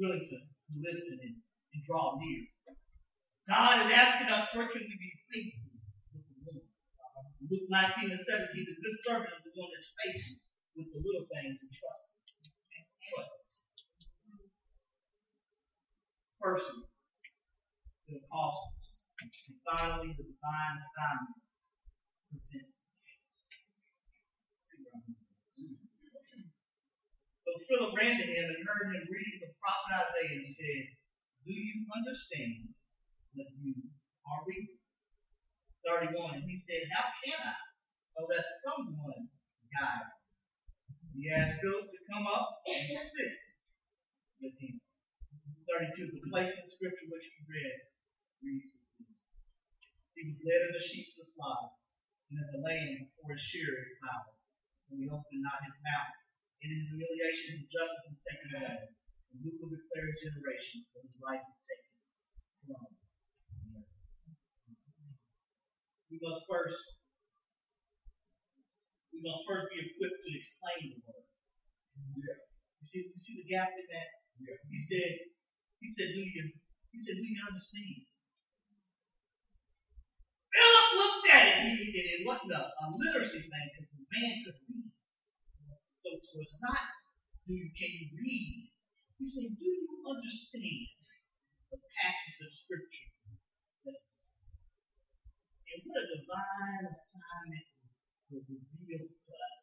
[0.00, 0.36] Willing to
[0.80, 2.48] listen and, and draw near.
[3.44, 5.76] God is asking us, where can we be faithful
[6.16, 6.64] with the Lord?
[7.44, 10.40] Luke 19 and 17, the good servant is the one that's faithful
[10.72, 12.16] with the little things and trusted.
[13.12, 13.44] Trusted.
[16.40, 16.78] Person,
[18.08, 19.28] the apostles, and
[19.68, 21.36] finally the divine assignment
[22.32, 23.52] presents the case.
[24.64, 25.30] See where I'm going.
[27.50, 30.82] So Philip ran to him and heard him reading the prophet Isaiah and said,
[31.42, 32.70] Do you understand
[33.34, 33.74] what you
[34.22, 34.78] are reading?
[35.82, 36.38] 31.
[36.38, 37.58] And he said, How can I
[38.22, 39.34] unless someone
[39.66, 40.30] guides me?
[41.10, 43.34] He asked Philip to come up and sit.
[44.38, 44.78] with him.
[45.66, 46.06] 32.
[46.06, 47.74] The place in scripture which he read,
[48.46, 49.34] read was this.
[50.14, 51.74] He was led as a sheep to the slaughter,
[52.30, 54.38] and as a lamb before his shearer is silent.
[54.86, 56.19] So he opened not his mouth.
[56.60, 58.92] In his humiliation, justice was taken away.
[59.32, 61.92] And who will declare his generation, for his life is taken
[62.68, 63.84] from him.
[66.10, 66.82] We must first
[69.14, 71.24] we must first be equipped to explain the word.
[72.18, 72.40] Yeah.
[72.80, 74.08] You see, you see the gap in that?
[74.40, 74.58] Yeah.
[74.68, 75.12] He said,
[75.80, 76.44] he said, do you
[76.90, 78.04] he said, do you understand?
[80.50, 84.34] Philip looked at it, he, and it wasn't a, a literacy thing because the man
[84.42, 84.90] could read.
[86.00, 86.80] So, so it's not
[87.50, 88.70] do you can you read?
[89.18, 90.86] He said, do you understand
[91.68, 93.10] the passages of scripture?
[93.84, 97.66] And what a divine assignment
[98.30, 99.58] will reveal to us.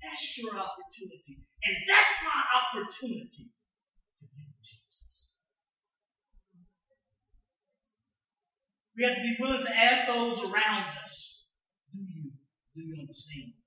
[0.00, 1.44] That's your opportunity.
[1.44, 5.36] And that's my opportunity to be Jesus.
[8.96, 11.44] We have to be willing to ask those around us,
[11.92, 12.32] do you,
[12.74, 13.59] do you understand?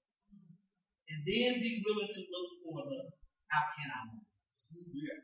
[1.14, 3.14] And then be willing to look for the
[3.54, 4.74] how can I moments.
[4.90, 5.22] Yeah.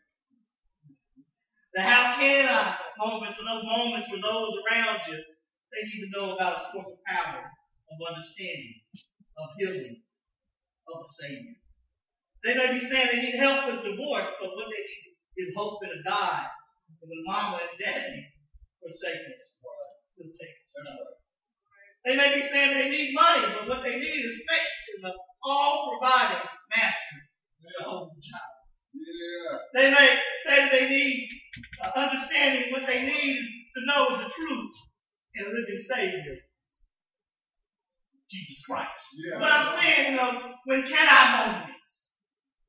[1.73, 6.13] The how can I moments are those moments where those around you, they need to
[6.13, 8.85] know about a source of power, of understanding,
[9.37, 9.97] of healing,
[10.93, 11.57] of a Savior.
[12.45, 15.05] They may be saying they need help with divorce, but what they need
[15.41, 16.45] is hope in a God.
[17.01, 18.29] And when mama and daddy
[18.77, 19.41] forsake us,
[20.17, 20.73] he'll take us.
[20.85, 21.09] Right.
[22.05, 25.13] They may be saying they need money, but what they need is faith in the
[25.43, 26.43] all-providing
[26.75, 27.19] Master,
[27.63, 28.59] Jehovah Jireh.
[28.93, 29.57] Yeah.
[29.75, 31.29] They may say that they need
[31.83, 32.71] uh, understanding.
[32.73, 34.75] What they need to know is the truth
[35.35, 36.35] and a living Savior,
[38.29, 39.03] Jesus Christ.
[39.17, 39.39] Yeah.
[39.39, 41.21] But I'm saying, you know, when can I
[41.53, 42.17] moments?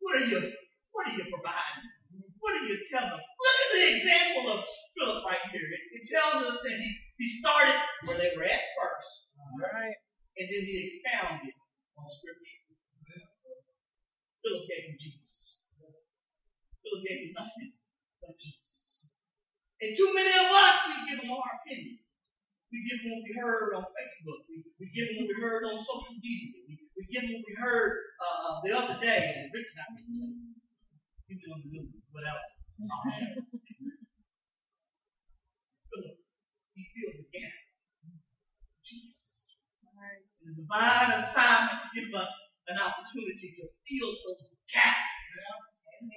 [0.00, 0.52] What are you?
[0.92, 1.86] What are you providing?
[2.40, 3.20] What are you telling us?
[3.20, 4.64] Look at the example of
[4.96, 5.60] Philip right here.
[5.60, 6.88] It, it tells us that he,
[7.18, 7.76] he started
[8.06, 9.96] where they were at first, Right.
[10.38, 11.52] and then he expounded
[11.96, 12.59] on Scripture.
[14.40, 15.68] Philip gave him Jesus.
[16.80, 17.72] Philip gave him nothing
[18.24, 19.12] but Jesus.
[19.80, 22.00] And too many of us, we give him our opinion.
[22.70, 24.46] We give him what we heard on Facebook.
[24.46, 26.54] We, we give him what we heard on social media.
[26.68, 29.20] We, we give him what we heard uh, the other day.
[29.40, 29.90] And Rick, not
[31.30, 32.42] he was on the news, what else?
[35.90, 36.18] Philip,
[36.74, 37.54] he filled the gap.
[38.82, 39.62] Jesus.
[39.94, 40.26] Right.
[40.42, 42.28] And the divine assignments give us
[42.70, 45.14] an opportunity to fill those gaps.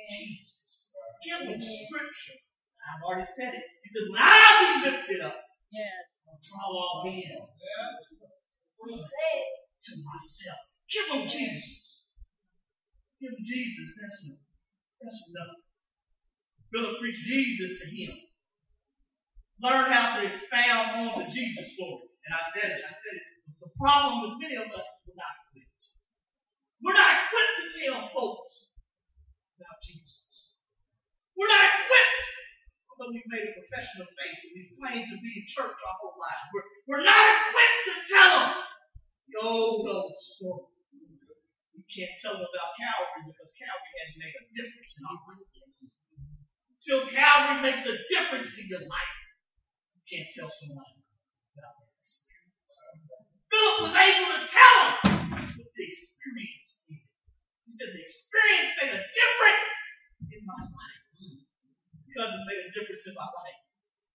[0.09, 0.89] Jesus.
[1.25, 2.39] Give them scripture.
[2.83, 3.63] I've already said it.
[3.83, 5.39] He said, when I be lifted up,
[5.73, 6.05] Yes.
[6.29, 7.33] I'll draw all men
[9.01, 9.35] say
[9.89, 10.61] to myself.
[10.91, 12.13] Give them Jesus.
[13.17, 13.87] Give them Jesus.
[13.97, 14.45] That's enough.
[15.01, 15.53] That's enough.
[16.69, 18.13] Philip preached Jesus to him.
[19.61, 22.05] Learn how to expound on the Jesus story.
[22.27, 22.81] And I said it.
[22.85, 23.27] I said it.
[23.61, 25.35] The problem with many of us is we're not.
[26.83, 28.75] We're not equipped to tell folks
[29.55, 30.51] about Jesus.
[31.31, 32.23] We're not equipped,
[32.91, 35.95] although we've made a profession of faith and we've claimed to be in church our
[36.03, 36.43] whole lives.
[36.51, 38.51] We're, we're not equipped to tell them
[39.31, 40.75] the old, old story.
[41.71, 45.47] We can't tell them about Calvary because Calvary hasn't made a difference in our life.
[46.83, 49.15] Until Calvary makes a difference in your life,
[49.95, 50.99] you can't tell someone
[51.55, 52.75] about that experience.
[53.47, 57.03] Philip was able to tell them the experience did.
[57.65, 59.67] He said the experience made a difference
[60.29, 61.03] in my life.
[62.13, 63.61] Because it made a difference in my life,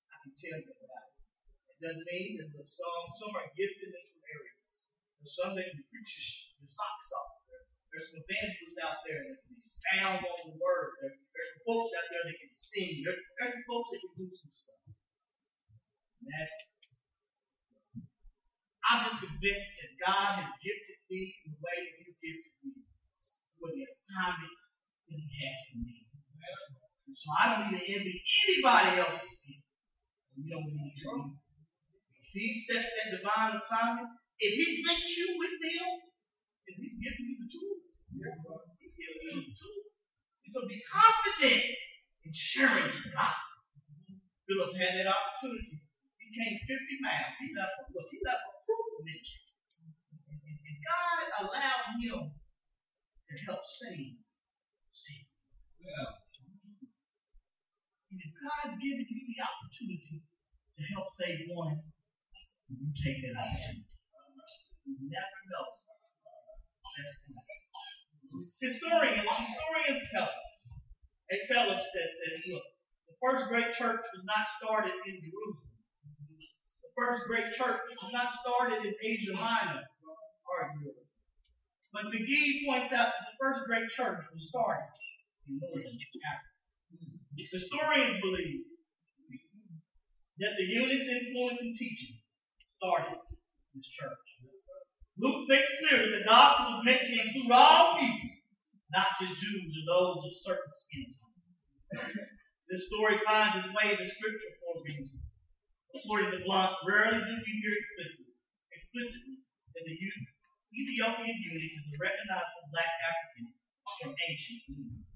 [0.06, 1.18] I can tell you about it.
[1.66, 4.70] It doesn't mean that the some some are gifted in some areas.
[5.18, 6.14] There's some that can preach
[6.62, 7.43] your socks off.
[7.51, 10.94] There, there's some evangelists out there that can expound on the word.
[11.02, 13.02] There, there's some folks out there that can sing.
[13.02, 14.82] There, there's some folks that can do some stuff.
[16.22, 16.51] That,
[18.89, 22.73] I'm just convinced that God has gifted me in the way that He's gifted me
[23.60, 24.81] for the assignments
[25.12, 26.09] that He has for me.
[26.09, 29.65] And so I don't need to envy anybody else's gift.
[30.40, 31.36] Don't need to.
[32.16, 34.09] If He sets that divine assignment,
[34.40, 35.89] if He links you with them,
[36.65, 37.93] then He's giving you the tools.
[38.09, 39.89] He's giving you the tools.
[40.48, 41.60] So be confident
[42.24, 43.60] in sharing the gospel.
[44.48, 45.77] Philip had that opportunity.
[45.77, 47.36] He came 50 miles.
[47.36, 48.09] He left look.
[48.09, 49.20] He left And,
[50.89, 54.16] God allowed him to help save.
[54.89, 55.28] Save.
[55.81, 56.16] Yeah.
[58.09, 61.77] And if God's given you the opportunity to help save one,
[62.69, 63.97] you take that opportunity.
[64.85, 65.65] You never know.
[68.61, 70.49] Historians, historians tell us
[71.28, 72.65] they tell us that, that look,
[73.05, 75.68] the first great church was not started in Jerusalem.
[76.98, 79.82] First great church was not started in Asia Minor.
[81.92, 84.90] But McGee points out that the first great church was started
[85.48, 86.48] in Northern Africa.
[87.52, 88.66] Historians believe
[90.40, 92.18] that the eunuch's influence in teaching
[92.76, 93.18] started
[93.74, 94.26] this church.
[95.18, 98.30] Luke makes clear that the gospel was meant to include all people,
[98.90, 102.18] not just Jews or those of certain skin tones.
[102.70, 105.20] This story finds its way into Scripture for a reason.
[105.97, 108.32] According to Blunt, rarely do we hear explicitly,
[108.73, 109.36] explicitly
[109.73, 109.97] that the
[110.77, 113.56] Ethiopian eunuch is a recognizable black African
[114.05, 115.09] from ancient Egypt.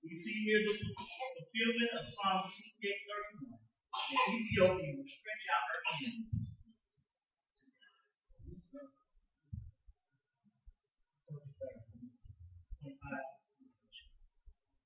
[0.00, 3.60] We see here the fulfillment of Psalm 68:31.
[3.92, 6.44] That Ethiopia will stretch out her hands.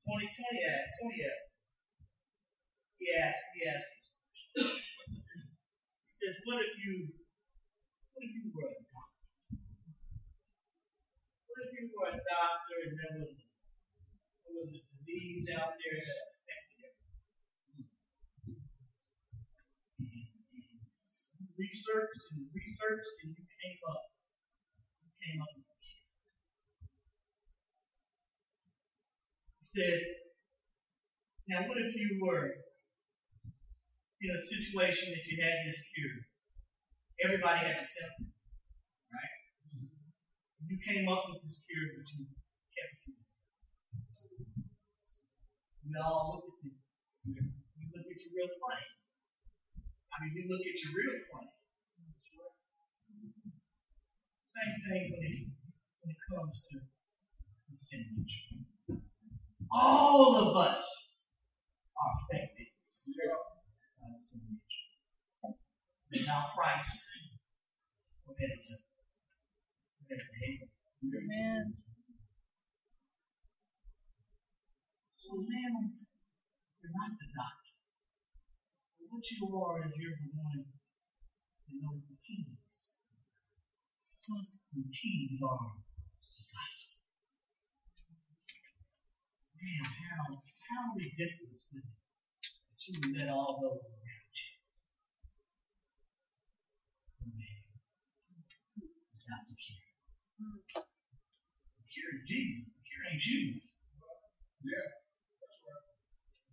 [0.03, 1.45] Twenty twenty Act, twenty Act.
[2.99, 4.18] He asked, he.
[4.59, 7.15] He says, What if you
[8.11, 9.55] what if you were a doctor?
[11.47, 15.95] What if you were a doctor and there was there was a disease out there
[15.95, 17.87] that affected everyone?
[21.39, 24.11] You researched and researched and you came up.
[25.07, 26.03] You came up with a cure.
[29.63, 30.01] He said,
[31.47, 32.68] Now what if you were
[34.19, 36.19] in a situation that you had this cure?
[37.23, 38.31] Everybody had a symptom,
[39.15, 39.35] right?
[40.67, 42.27] You came up with this cure, but you
[42.75, 43.49] kept it to yourself.
[45.87, 46.75] We all look at.
[47.25, 48.93] You look at your real flame.
[50.13, 51.55] I mean, you look at your real flame.
[54.43, 55.39] Same thing when it,
[56.03, 59.01] when it comes to the sin nature.
[59.71, 60.83] All of us
[61.97, 62.69] are affected
[64.19, 65.55] by the sin nature.
[66.11, 67.07] Without Christ,
[68.27, 68.75] we're headed to,
[70.11, 70.67] headed to hell.
[71.07, 71.79] Amen.
[75.07, 75.95] So now,
[76.83, 77.79] you're not the doctor.
[78.99, 82.99] But what you are is you're the one that knows the keys.
[84.75, 86.99] The keys are the gospel.
[89.59, 91.89] Man, how, how ridiculous is it
[92.69, 94.53] that you let all those around you?
[97.33, 97.65] Man,
[99.29, 99.85] without the cure.
[100.81, 102.73] The cure is Jesus.
[102.73, 103.61] The cure ain't you.
[104.65, 104.89] Yeah,
[105.37, 105.85] that's right.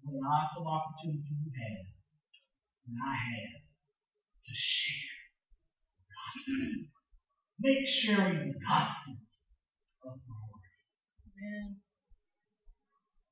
[0.03, 1.87] What an awesome opportunity you have,
[2.91, 5.15] and I have, to share
[5.95, 6.91] the gospel.
[7.63, 9.15] Make sharing the gospel
[10.03, 10.75] a priority.
[11.31, 11.79] Amen.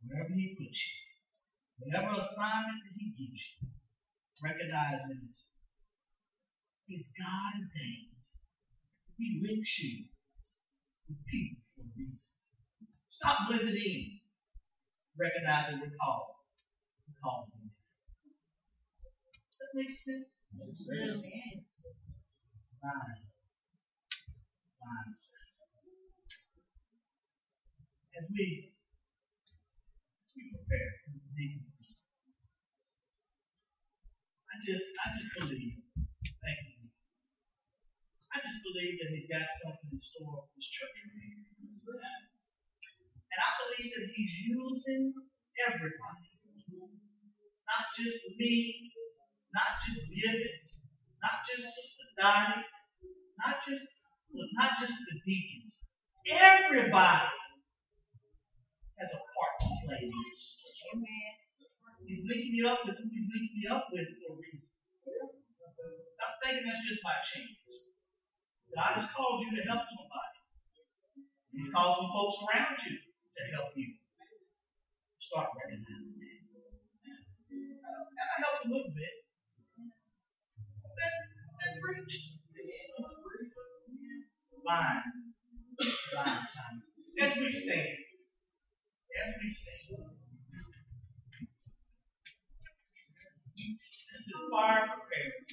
[0.08, 0.96] Wherever He puts you,
[1.84, 3.68] whatever assignment that He gives you,
[4.40, 5.60] recognize that it's,
[6.88, 8.13] it's God ordained.
[9.24, 10.04] He links you
[11.08, 12.36] with people for a reason.
[13.08, 14.20] Stop blending in.
[15.16, 16.44] Recognize that we're called.
[17.08, 17.48] We're called.
[17.48, 17.88] to be different.
[19.48, 20.28] Does that make sense?
[22.84, 23.24] Mind.
[24.84, 25.48] Mindset.
[28.20, 28.76] As we
[30.20, 31.96] as we prepare for the deacons,
[34.52, 35.80] I just I just believe.
[36.44, 36.73] Thank you.
[38.34, 40.98] I just believe that he's got something in store for this church.
[43.30, 45.14] And I believe that he's using
[45.70, 46.34] everybody.
[47.70, 48.90] Not just me,
[49.54, 50.70] not just Gibbons,
[51.22, 52.66] not just Sister Dottie,
[53.38, 53.86] not just
[54.34, 55.78] look, not just the deacons.
[56.26, 57.38] Everybody
[58.98, 60.40] has a part to play in this.
[62.10, 64.74] He's linking you up with who he's linking you up with for a reason.
[66.18, 67.93] Stop thinking that's just by chance.
[68.74, 70.38] God has called you to help somebody.
[71.54, 73.94] He's called some folks around you to help you.
[75.22, 76.42] Start recognizing that.
[77.54, 79.14] I helped a little bit.
[80.98, 81.14] That,
[81.62, 82.18] that preach.
[84.66, 85.06] Line.
[86.16, 86.86] Line signs.
[87.22, 87.94] As we stand.
[89.22, 90.10] As we stand.
[93.54, 95.53] This is fire prepared.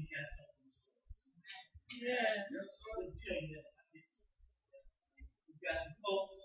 [0.00, 0.88] he's got something to say.
[2.08, 2.48] Yes.
[2.48, 3.68] I would tell you that.
[5.44, 6.40] We've got some folks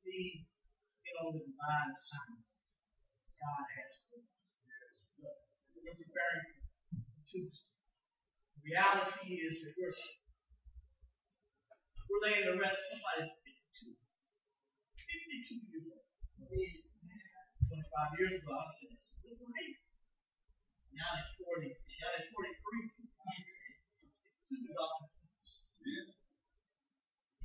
[0.00, 2.48] need to get on the divine assignment
[3.36, 4.96] God has for us.
[5.20, 6.56] We're preparing
[6.88, 7.68] for Tuesday.
[8.56, 9.92] The reality is that we're,
[12.08, 13.36] we're laying the rest of somebody's
[13.84, 13.92] 52.
[13.92, 16.08] 52 years old.
[16.48, 19.89] 25 years ago, I said, it's a good life.
[20.90, 21.70] Now they're 40.
[21.70, 22.90] Now they're 43.
[24.50, 25.06] 52 doctor.
[25.86, 26.10] Yeah.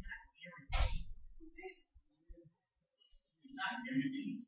[0.01, 1.05] Not guaranteed.
[3.55, 4.45] Not guaranteed.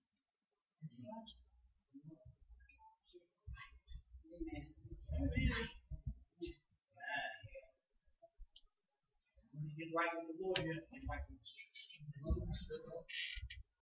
[9.54, 10.74] When you get right with the Lord, you